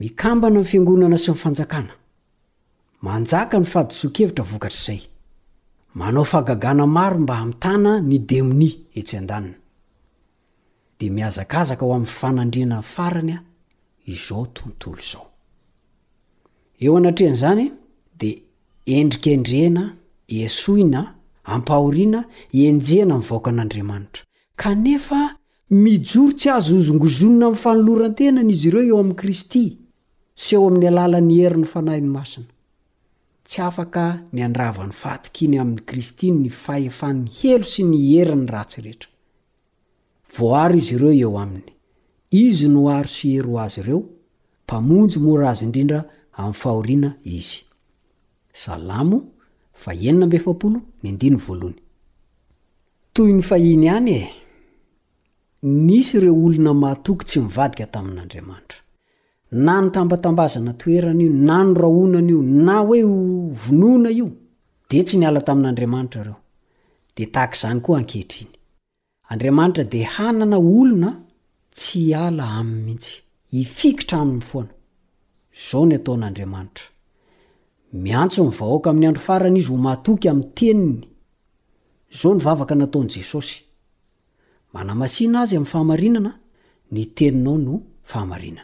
mikambana 0.00 0.60
ny 0.60 0.64
fiangonana 0.70 1.18
sy 1.18 1.30
mifanjakana 1.30 1.92
manjaka 3.02 3.58
ny 3.58 3.66
fahadisonkevitra 3.66 4.44
vokatrzay 4.52 5.10
manao 5.94 6.24
fagagana 6.24 6.86
maro 6.86 7.18
mba 7.18 7.38
amitana 7.38 8.00
ny 8.00 8.18
demoni 8.18 8.68
etsy 8.94 9.16
an-danina 9.18 9.56
de 10.98 11.06
miazakazaka 11.10 11.84
ho 11.84 11.92
amin'ny 11.94 12.06
fanandrinany 12.18 12.82
faranya 12.94 13.38
izao 14.06 14.46
tontolo 14.54 15.02
zao 15.12 15.26
eo 16.80 16.96
anatrean'izany 16.96 17.72
dia 18.18 18.38
endrikendrena 18.86 19.84
esoina 20.28 21.02
ampahoriana 21.52 22.20
enjena 22.52 23.14
mvaoaka 23.18 23.50
an'andriamanitra 23.50 24.24
kanefa 24.62 25.20
mijoro 25.70 26.32
tsy 26.38 26.48
azoozongozonona 26.56 27.46
amin'ny 27.46 27.62
fanolorantenany 27.62 28.50
izy 28.54 28.68
ireo 28.68 28.82
eo 28.88 28.96
amin'ny 29.02 29.16
kristy 29.20 29.64
sy 30.42 30.54
eo 30.56 30.62
amin'ny 30.68 30.86
alalany 30.88 31.34
heri 31.42 31.58
ny 31.60 31.66
fanahiny 31.72 32.08
masina 32.16 32.51
tsy 33.52 33.60
afaka 33.70 34.02
ny 34.32 34.40
andravany 34.46 34.92
fatoky 35.02 35.42
iny 35.44 35.58
amin'ny 35.60 35.84
kristy 35.88 36.28
ny 36.32 36.48
faefan'ny 36.64 37.26
helo 37.38 37.66
sy 37.72 37.82
ny 37.84 37.98
erany 38.20 38.46
ratsyrehetra 38.54 39.10
voaro 40.36 40.76
izy 40.80 40.94
ireo 40.96 41.10
eo 41.22 41.32
aminy 41.42 41.66
izy 42.44 42.68
no 42.72 42.82
aro 42.96 43.10
sy 43.16 43.28
hero 43.36 43.52
azy 43.64 43.78
ireo 43.82 44.00
mpamonjy 44.64 45.18
mora 45.26 45.46
azo 45.50 45.62
indrindra 45.66 46.00
amin'ny 46.40 46.58
fahoina 46.62 47.10
izyto 47.24 47.68
hiyy 53.56 53.88
e 54.16 54.28
nisy 55.86 56.16
reo 56.24 56.36
olona 56.46 56.72
maatoky 56.82 57.24
tsy 57.26 57.38
mivadika 57.44 57.86
tamin'andriamanitra 57.92 58.81
na 59.52 59.74
n 59.82 59.86
tambatambazana 59.92 60.72
toeranaio 60.80 61.30
na 61.46 61.56
norahonanaio 61.64 62.40
na 62.66 62.80
oe 62.90 63.02
vonona 63.62 64.08
io 64.18 64.26
de 64.90 64.98
tsy 65.06 65.16
ny 65.20 65.26
ala 65.28 65.40
tamin'n'andriamanitra 65.48 66.20
reo 66.26 66.36
de 67.16 67.24
takzany 67.36 67.80
koa 67.84 67.98
ankehitriny 68.00 68.50
andriamantra 69.32 69.84
de 69.92 70.00
anna 70.26 70.56
oona 70.56 71.10
tsy 71.76 72.14
a 72.14 72.22
amihtsy 72.60 73.12
iitra 73.58 74.18
anyanao 74.20 75.84
n 75.84 75.92
ato'adaatra 75.98 76.84
miantsovahoaka 78.04 78.88
amin'ny 78.90 79.06
andro 79.08 79.22
farany 79.28 79.56
izy 79.60 79.68
ho 79.72 79.76
matoky 79.88 80.26
ami'ny 80.32 80.48
teniny 80.58 81.04
zao 82.18 82.30
ny 82.36 82.40
vavaka 82.46 82.74
nataon'jesosy 82.80 83.56
manaaina 84.74 85.36
azy 85.42 85.54
am'nyfaainana 85.58 86.32
ny 86.94 87.02
teninao 87.16 87.56
no 87.66 87.74
faarinana 88.10 88.62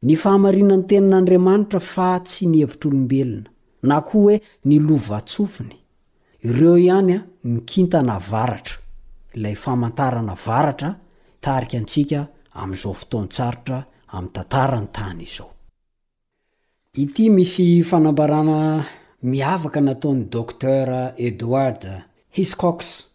a 0.00 0.06
ny 0.06 0.14
fahamarinany 0.14 0.82
tenin'andriamanitra 0.86 1.80
fa 1.82 2.20
tsy 2.22 2.46
nihevitr' 2.46 2.86
olombelona 2.86 3.48
na 3.82 3.98
koa 4.00 4.12
hoe 4.14 4.36
nylova 4.64 5.18
tsofiny 5.20 5.72
ireo 6.46 6.76
ihany 6.76 7.12
a 7.16 7.20
mikintana 7.42 8.20
varatra 8.30 8.74
ilay 9.34 9.54
famantarana 9.64 10.36
varatra 10.46 10.92
tarika 11.44 11.76
antsika 11.78 12.20
amin'izao 12.60 12.94
fotontsarotra 13.00 13.78
amin'ny 14.14 14.32
tantarany 14.34 14.86
tany 14.94 15.22
izao 15.26 15.50
ity 17.02 17.28
misy 17.30 17.82
fanambarana 17.90 18.84
miavaka 19.22 19.80
nataony 19.80 20.24
doktera 20.32 21.00
edoard 21.16 21.82
hiscoks 22.36 23.07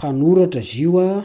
panoratra 0.00 0.60
izy 0.60 0.82
io 0.88 0.98
a 1.10 1.16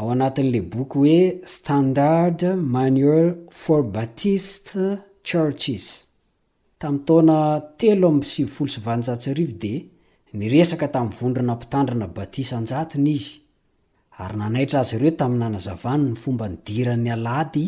ao 0.00 0.06
anatin'la 0.14 0.60
boky 0.74 0.94
hoe 1.00 1.20
standard 1.56 2.40
manual 2.74 3.24
for 3.62 3.80
baptist 3.96 4.64
churches 5.30 5.86
tamin'n 6.80 7.04
taona 7.08 7.38
telo 7.80 8.06
amisivyfolo 8.14 8.70
sovanjatsorivo 8.76 9.52
de 9.62 9.72
nyresaka 10.40 10.86
tamin'ny 10.94 11.16
vondrona 11.20 11.52
ampitandrana 11.56 12.06
batisa 12.16 12.54
anjatony 12.60 13.10
izy 13.18 13.32
ary 14.22 14.36
nanaitra 14.42 14.78
azy 14.82 14.94
ireo 14.98 15.12
tamin'ny 15.20 15.42
nanazavany 15.44 16.02
ny 16.10 16.14
fomba 16.22 16.44
nydiran'ny 16.52 17.10
alady 17.16 17.64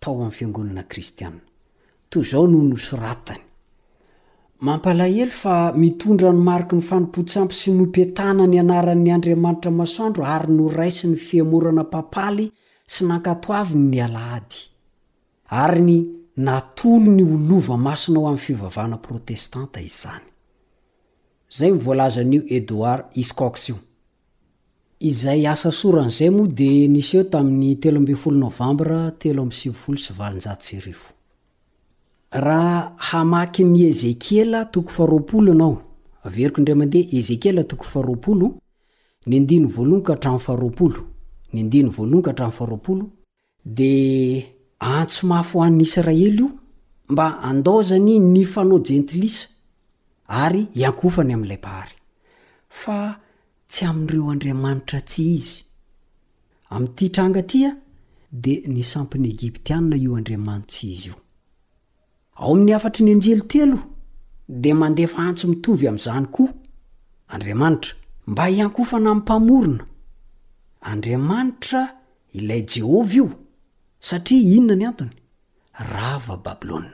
tao 0.00 0.14
amin'ny 0.16 0.34
fiangonana 0.38 0.82
kristianna 0.92 1.42
toy 2.10 2.24
zao 2.30 2.44
no 2.52 2.58
nosoratany 2.72 3.42
mampalahelo 4.60 5.30
fa 5.32 5.72
mitondra 5.76 6.32
ny 6.34 6.40
mariky 6.48 6.74
ny 6.78 6.82
fanompotsampy 6.88 7.54
sy 7.54 7.70
nopetana 7.76 8.44
ny 8.46 8.58
anaran'ny 8.58 9.10
andriamanitra 9.14 9.70
masandro 9.70 10.26
ary 10.26 10.50
noraisy 10.58 11.06
ny 11.12 11.16
fiamorana 11.18 11.84
papaly 11.86 12.46
sy 12.92 13.04
nankatoaviny 13.08 13.84
ny 13.90 13.98
alahady 14.06 14.58
ary 15.62 15.82
ny 15.88 15.96
natolo 16.46 17.06
ny 17.16 17.22
olova 17.24 17.76
masona 17.76 18.18
ao 18.18 18.28
amin'ny 18.28 18.42
fivavahana 18.46 18.98
protestanta 19.06 19.80
izany 19.80 20.26
zay 21.48 21.72
z'edard 21.78 23.06
i 23.14 23.24
raha 32.30 32.92
hamaky 32.96 33.64
ny 33.64 33.86
ezekiela 33.88 34.64
toko 34.64 34.88
fahroaolo 34.90 35.54
nao 35.54 35.82
averiko 36.24 36.60
ndra 36.60 36.74
mandeha 36.74 37.08
ezekelat 37.16 37.72
nyndin 39.26 39.64
alnnda 41.98 43.06
de 43.64 44.54
antso 44.78 45.26
mafo 45.26 45.58
oan'nyisraely 45.58 46.36
io 46.38 46.48
mba 47.10 47.26
andozany 47.42 48.18
ny 48.18 48.44
fanao 48.44 48.78
jentilisa 48.86 49.48
ary 50.28 50.66
iankofany 50.78 51.32
ami'lay 51.34 51.56
pahary 51.58 51.92
fa 52.80 53.20
tsy 53.70 53.84
amin'n'ireo 53.88 54.30
andriamanitra 54.30 55.00
tsy 55.08 55.22
izy 55.36 55.64
ami'ity 56.70 57.08
tranga 57.14 57.42
tia 57.42 57.76
dea 58.32 58.68
ny 58.68 58.82
sampyn'ny 58.82 59.28
egiptianna 59.34 59.96
io 59.96 60.14
andriamantsy 60.16 60.86
izyo 60.94 61.14
ao 62.42 62.52
amin'ny 62.54 62.70
afatr 62.76 63.00
ny 63.02 63.10
anjelytelo 63.14 63.78
de 64.62 64.72
mandefa 64.80 65.18
antso 65.28 65.46
mitovyznyadatra 65.48 66.50
mb 68.30 68.38
iany 68.56 68.72
o 68.80 68.84
f 68.88 68.92
nanaadramanitra 69.04 71.80
ilay 72.38 72.62
jehova 72.72 73.12
io 73.18 73.26
satria 74.06 74.50
inona 74.56 74.74
ny 74.80 74.84
antony 74.90 75.14
ravababilôa 75.92 76.92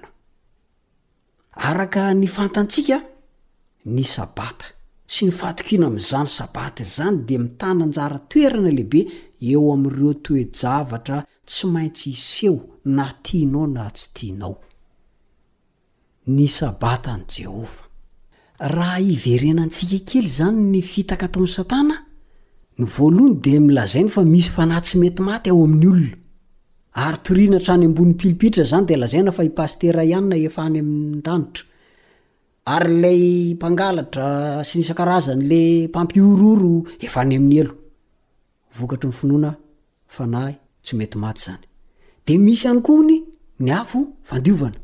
araka 1.68 2.02
ny 2.20 2.26
fantantsika 2.36 2.96
ny 3.94 4.02
sabata 4.14 4.66
sy 5.12 5.22
ny 5.26 5.32
fatokina 5.40 5.84
ami'izany 5.90 6.28
sabata 6.36 6.82
zany 6.96 7.16
de 7.28 7.34
mitananjaratoerana 7.44 8.70
lehibe 8.78 9.00
eo 9.50 9.64
amireo 9.74 10.12
toejavatra 10.24 11.16
tsy 11.48 11.64
maintsy 11.74 12.08
iseho 12.16 12.58
na 12.96 13.04
tianao 13.24 13.66
na 13.76 13.84
tsy 13.96 14.06
tianao 14.18 14.56
ny 16.26 16.46
sabatany 16.48 17.24
jehova 17.38 17.82
raha 18.58 19.00
iverena 19.00 19.62
antsika 19.66 19.98
kely 20.10 20.28
zany 20.38 20.56
ny 20.72 20.80
fitaka 20.82 21.26
ataon'ny 21.28 21.50
satana 21.56 21.96
ny 22.78 22.84
voaloany 22.96 23.34
de 23.44 23.52
milazainy 23.66 24.08
fa 24.14 24.22
misy 24.24 24.48
fanay 24.56 24.80
tsy 24.84 24.96
mety 25.02 25.22
maty 25.28 25.50
ao 25.50 25.64
amin'ny 25.66 25.86
olona 25.90 26.12
ayoina 27.00 27.58
trany 27.64 27.84
ambonyiliitra 27.90 28.64
zany 28.70 28.84
de 28.88 28.96
laaina 29.02 29.30
faatea 29.36 30.02
ihannaehy 30.10 30.48
ayay 32.66 33.54
ngtra 33.70 34.62
s 34.68 34.76
nisaaazanyle 34.78 35.62
mpampiororo 35.88 36.70
eya'y 37.02 37.68
eedsy 42.38 42.68
ankny 42.72 43.16
y 44.64 44.83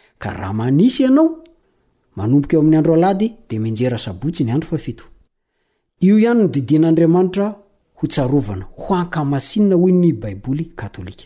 ka 0.21 0.33
raha 0.39 0.53
manisy 0.53 1.03
ianao 1.03 1.31
manomboka 2.15 2.55
eo 2.55 2.61
amin'ny 2.61 2.77
andro 2.77 2.93
alady 2.93 3.27
dia 3.49 3.59
minjera 3.59 3.97
sabotsy 3.97 4.43
ny 4.43 4.51
andro 4.51 4.69
fa 4.69 4.77
fito 4.77 5.03
io 5.99 6.17
ihany 6.17 6.39
no 6.39 6.47
didian'andriamanitra 6.47 7.47
hotsarovana 7.99 8.65
ho 8.81 8.93
ankamasina 8.95 9.75
hoy 9.75 9.91
ny 9.91 10.13
baiboly 10.13 10.65
katôlika 10.75 11.25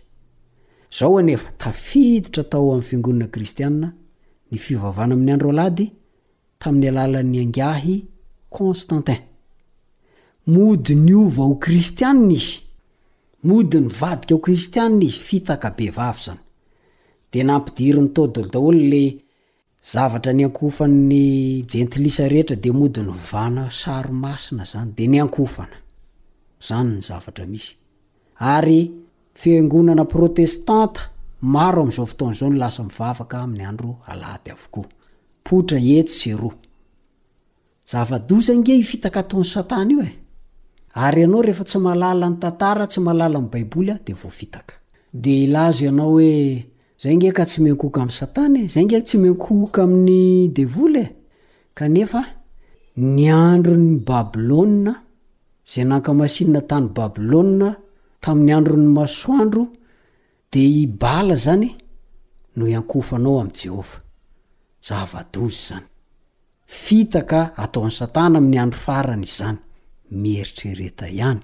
zao 1.00 1.20
enefa 1.20 1.52
tafiditra 1.58 2.44
tao 2.44 2.72
amin'ny 2.72 2.84
fingonana 2.88 3.28
kristiana 3.28 3.94
ny 4.52 4.58
fivavana 4.58 5.14
amin'ny 5.14 5.32
andro 5.32 5.50
alady 5.50 5.92
tamin'ny 6.60 6.88
alalan'ny 6.90 7.40
angahy 7.42 8.06
constantin 8.50 9.22
modi 10.48 10.96
ny 10.96 11.14
ova 11.14 11.44
o 11.44 11.56
kristianina 11.56 12.32
izy 12.34 12.62
modi 13.44 13.78
ny 13.80 13.88
vadika 14.00 14.36
o 14.36 14.40
kristianna 14.40 15.04
izy 15.04 15.20
fitaka 15.20 15.70
be 15.78 15.90
vavy 15.92 16.22
zany 16.26 16.45
e 17.40 17.44
nampidiry 17.44 18.02
ny 18.02 18.10
taoddaolo 18.16 18.82
le 18.92 19.04
zavatra 19.92 20.32
nyankfanny 20.40 21.12
jenlis 21.72 22.18
rehetra 22.32 22.56
de 22.64 22.70
modiny 22.80 23.12
anaaina 23.46 25.28
andeanozaotozao 30.82 32.42
nlasa 32.54 32.82
ivavka 32.96 33.38
mny 33.50 33.64
adro 33.70 33.92
ay 34.12 34.22
akora 34.54 35.80
etge 36.00 36.30
iitaka 38.76 39.20
ataony 39.24 39.46
satan 39.54 39.90
o 40.00 40.02
ary 41.06 41.22
e? 41.22 41.24
anao 41.28 41.42
rehefa 41.46 41.64
tsy 41.68 41.78
malala 41.88 42.28
ny 42.32 42.36
tantara 42.44 42.86
tsy 42.92 43.00
malala 43.08 43.38
nbaibolya 43.46 43.96
de 44.06 44.14
voitaka 44.24 44.74
de 45.24 45.32
ilaz 45.46 45.78
ianao 45.86 46.14
oe 46.20 46.32
zay 46.96 47.16
ngeka 47.16 47.44
tsy 47.46 47.60
menkoka 47.62 48.02
ami'y 48.02 48.14
satana 48.18 48.58
e, 48.64 48.68
zay 48.68 48.86
nge 48.88 49.00
tsy 49.06 49.18
menkoka 49.20 49.84
amin'ny 49.84 50.50
devolye 50.56 51.06
kanefa 51.76 52.22
ny 52.96 53.28
andro 53.32 53.76
ny 53.76 54.00
babilôa 54.00 54.94
za 55.72 55.84
nanka 55.84 56.12
masinna 56.16 56.62
tany 56.70 56.88
babilôa 56.96 57.72
tamin'ny 58.24 58.52
andro 58.58 58.76
ny 58.80 58.88
masoandro 58.96 59.64
de 60.52 60.62
ibala 60.86 61.36
zany 61.46 61.70
no 62.58 62.64
iankofanao 62.74 63.36
am' 63.44 63.52
jehova 63.58 63.98
zavadozy 64.88 65.60
zany 65.68 65.88
fitak 66.84 67.32
ataon'ysatanaaminy 67.64 68.58
andro 68.64 68.80
farany 68.86 69.26
izany 69.30 69.60
mieritrereta 70.22 71.06
ihany 71.20 71.44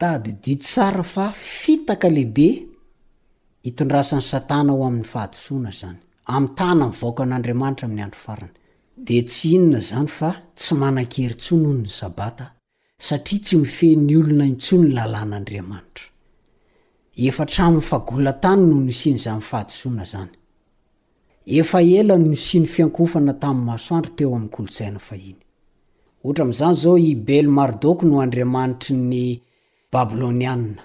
tadidi 0.00 0.54
sra 0.72 1.02
fa 1.12 1.26
fitaka 1.60 2.08
lebe 2.10 2.69
itondrasan'ny 3.68 4.22
satana 4.30 4.72
ao 4.72 4.82
amin'ny 4.88 5.08
fahadosoana 5.12 5.70
zany 5.80 5.98
am'tana 6.36 6.84
myvaka 6.92 7.20
an'andriamanitra 7.26 7.84
amin'y 7.86 8.04
andro 8.06 8.20
farany 8.26 8.54
de 9.06 9.16
tsy 9.28 9.48
inona 9.56 9.80
zany 9.90 10.08
fa 10.18 10.30
tsy 10.58 10.72
manan-kery 10.80 11.36
tsono 11.42 11.68
ony 11.74 11.88
sabata 12.00 12.44
satria 13.08 13.38
tsy 13.44 13.56
mifen'ny 13.62 14.14
olona 14.20 14.44
itson 14.54 14.80
ny 14.86 14.90
lalàn'andriamanitra 14.96 16.06
efatramnyfagolatany 17.28 18.62
no 18.70 18.76
nysiny 18.88 19.18
zafahasoana 19.24 20.04
zany 20.14 20.32
efa 21.60 21.78
ela 22.00 22.14
nosiny 22.28 22.66
fiankofana 22.74 23.32
tami'ny 23.42 23.66
masoandro 23.68 24.10
teo 24.16 24.30
ami'nykolotsaina 24.38 25.00
fahiny 25.08 25.40
ohatra 26.24 26.42
am'zany 26.46 26.74
zao 26.82 26.94
i 27.08 27.12
bel 27.28 27.46
mardok 27.58 27.98
no 28.08 28.14
andriamanitry 28.24 28.94
ny 29.12 29.20
babilônianna 29.92 30.82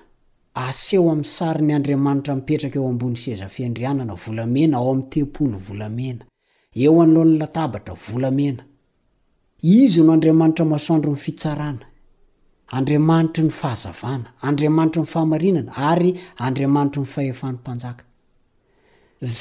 aseo 0.63 1.03
amin'ny 1.11 1.25
sary 1.37 1.61
ny 1.67 1.73
andriamanitra 1.77 2.31
mipetraka 2.37 2.77
eo 2.79 2.87
ambon'ny 2.93 3.17
sezafiandrianana 3.25 4.13
volamena 4.25 4.75
ao 4.79 4.87
amin'ny 4.93 5.09
tempolo 5.13 5.57
volamena 5.67 6.23
eo 6.85 6.93
an'lohan'ny 7.03 7.37
latabatra 7.41 7.93
volamena 8.11 8.63
izy 9.81 10.01
no 10.05 10.11
andriamanitra 10.17 10.63
masandro 10.73 11.09
ny 11.15 11.19
fitsarana 11.25 11.85
andriamanitra 12.77 13.41
ny 13.47 13.51
fahazavana 13.61 14.29
andriamanitra 14.49 14.99
ny 15.03 15.07
fahamarinana 15.15 15.71
ary 15.91 16.11
andriamanitry 16.47 17.01
ny 17.05 17.09
fahefan'ny 17.15 17.57
mpanjaka 17.61 18.03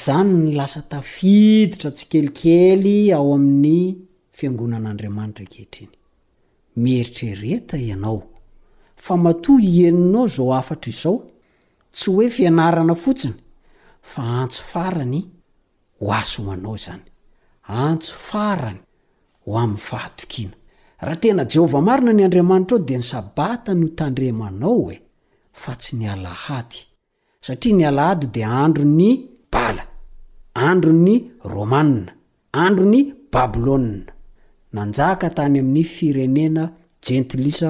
zany 0.03 0.33
ny 0.43 0.49
lasa 0.59 0.79
tafiditra 0.91 1.87
tsy 1.95 2.05
kelikely 2.11 2.97
ao 3.17 3.29
amin'ny 3.39 3.79
fiangonan'andriamanitra 4.37 5.45
kehitrny 5.53 5.91
mieritrereta 6.83 7.77
ianao 7.87 8.21
fa 9.05 9.15
mato 9.17 9.59
ieninao 9.59 10.27
zao 10.27 10.53
afatra 10.59 10.89
izao 10.93 11.17
tsy 11.93 12.09
hoe 12.15 12.29
fianarana 12.29 12.95
fotsiny 12.95 13.33
fa 14.01 14.21
antso 14.41 14.63
farany 14.71 15.21
ho 15.99 16.05
asomanao 16.19 16.77
zany 16.85 17.05
antso 17.85 18.13
farany 18.29 18.79
ho 19.43 19.51
amin'ny 19.61 19.81
fahatokiana 19.87 20.55
raha 21.05 21.15
tena 21.21 21.45
jehovah 21.51 21.81
marina 21.87 22.11
ny 22.13 22.23
andriamanitra 22.23 22.77
ao 22.77 22.85
di 22.85 22.93
ny 22.97 23.01
sabata 23.11 23.71
no 23.73 23.87
tandremanao 23.97 24.85
he 24.91 24.97
fa 25.61 25.71
tsy 25.75 25.91
nialahady 25.99 26.79
satria 27.45 27.75
ny 27.75 27.83
alahady 27.89 28.25
dia 28.33 28.49
andro 28.63 28.83
ny 28.99 29.09
bala 29.51 29.83
andro 30.69 30.91
ny 31.05 31.15
rômanna 31.53 32.11
andro 32.63 32.85
ny 32.93 32.99
babilôna 33.33 34.05
nanjaka 34.73 35.29
tany 35.37 35.59
amin'ny 35.59 35.83
firenena 35.95 36.63
jentilisa 37.05 37.69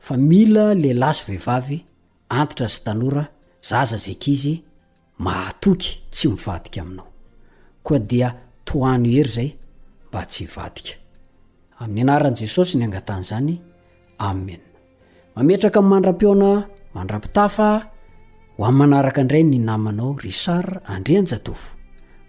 fa 0.00 0.16
mila 0.16 0.74
la 0.74 0.90
lasy 1.02 1.22
vehivavy 1.28 1.78
antitra 2.38 2.66
zy 2.68 2.80
tanora 2.84 3.24
zaza 3.70 3.96
zay 4.04 4.14
kizy 4.22 4.54
mahatoky 5.24 5.90
tsy 6.12 6.28
mivadika 6.28 6.80
aminao 6.80 7.06
koa 7.86 7.98
dia 8.10 8.28
toano 8.68 9.08
hery 9.14 9.28
zay 9.36 9.48
mba 10.08 10.20
tsy 10.30 10.44
ivadika 10.44 10.92
amin'ny 11.82 12.00
anaran' 12.06 12.34
jesosy 12.40 12.74
ny 12.78 12.84
angatany 12.86 13.24
zany 13.30 13.54
amen 14.28 14.60
mametraka 15.36 15.80
nmandram-piona 15.82 16.50
mandra-pitafa 16.94 17.68
ho 18.56 18.62
amin' 18.68 18.78
manaraka 18.80 19.20
indray 19.22 19.44
ny 19.50 19.58
namanao 19.68 20.10
ricar 20.24 20.66
andreanjatofo 20.94 21.68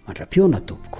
mandra-peona 0.05 0.59
tompoko 0.70 0.99